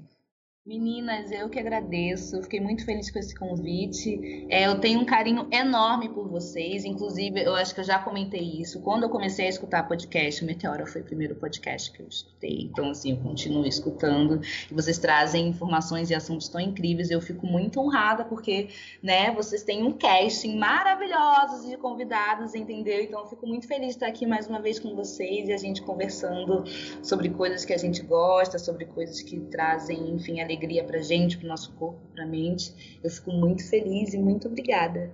[0.66, 4.46] Meninas, eu que agradeço, fiquei muito feliz com esse convite.
[4.48, 8.40] É, eu tenho um carinho enorme por vocês, inclusive, eu acho que eu já comentei
[8.62, 8.80] isso.
[8.80, 12.62] Quando eu comecei a escutar podcast, o Meteora foi o primeiro podcast que eu escutei,
[12.62, 14.40] então, assim, eu continuo escutando.
[14.70, 18.68] E vocês trazem informações e assuntos tão incríveis, eu fico muito honrada, porque,
[19.02, 23.02] né, vocês têm um casting maravilhoso de convidados, entendeu?
[23.02, 25.58] Então, eu fico muito feliz de estar aqui mais uma vez com vocês e a
[25.58, 26.64] gente conversando
[27.02, 31.36] sobre coisas que a gente gosta, sobre coisas que trazem, enfim, alegria alegria para gente,
[31.36, 33.00] para nosso corpo, para mente.
[33.02, 35.12] Eu fico muito feliz e muito obrigada.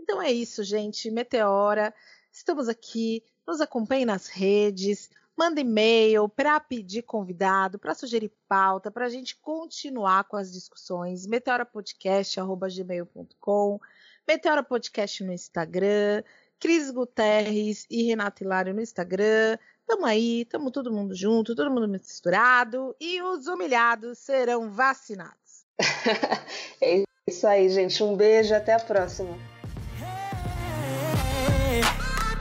[0.00, 1.10] Então é isso, gente.
[1.10, 1.92] Meteora,
[2.32, 3.22] estamos aqui.
[3.46, 5.10] Nos acompanhe nas redes.
[5.36, 11.24] Manda e-mail para pedir convidado, para sugerir pauta, para a gente continuar com as discussões.
[11.26, 13.80] meteorapodcast.gmail.com
[14.26, 16.22] Meteora Podcast no Instagram.
[16.60, 19.58] Cris Guterres e Renato Hilário no Instagram.
[19.86, 25.66] Tamo aí, tamo todo mundo junto, todo mundo misturado e os humilhados serão vacinados.
[26.80, 28.02] é isso aí, gente.
[28.02, 29.36] Um beijo, até a próxima.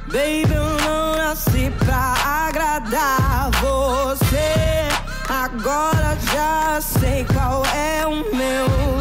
[0.07, 4.91] Baby, eu não nasci pra agradar você.
[5.29, 9.00] Agora já sei qual é o meu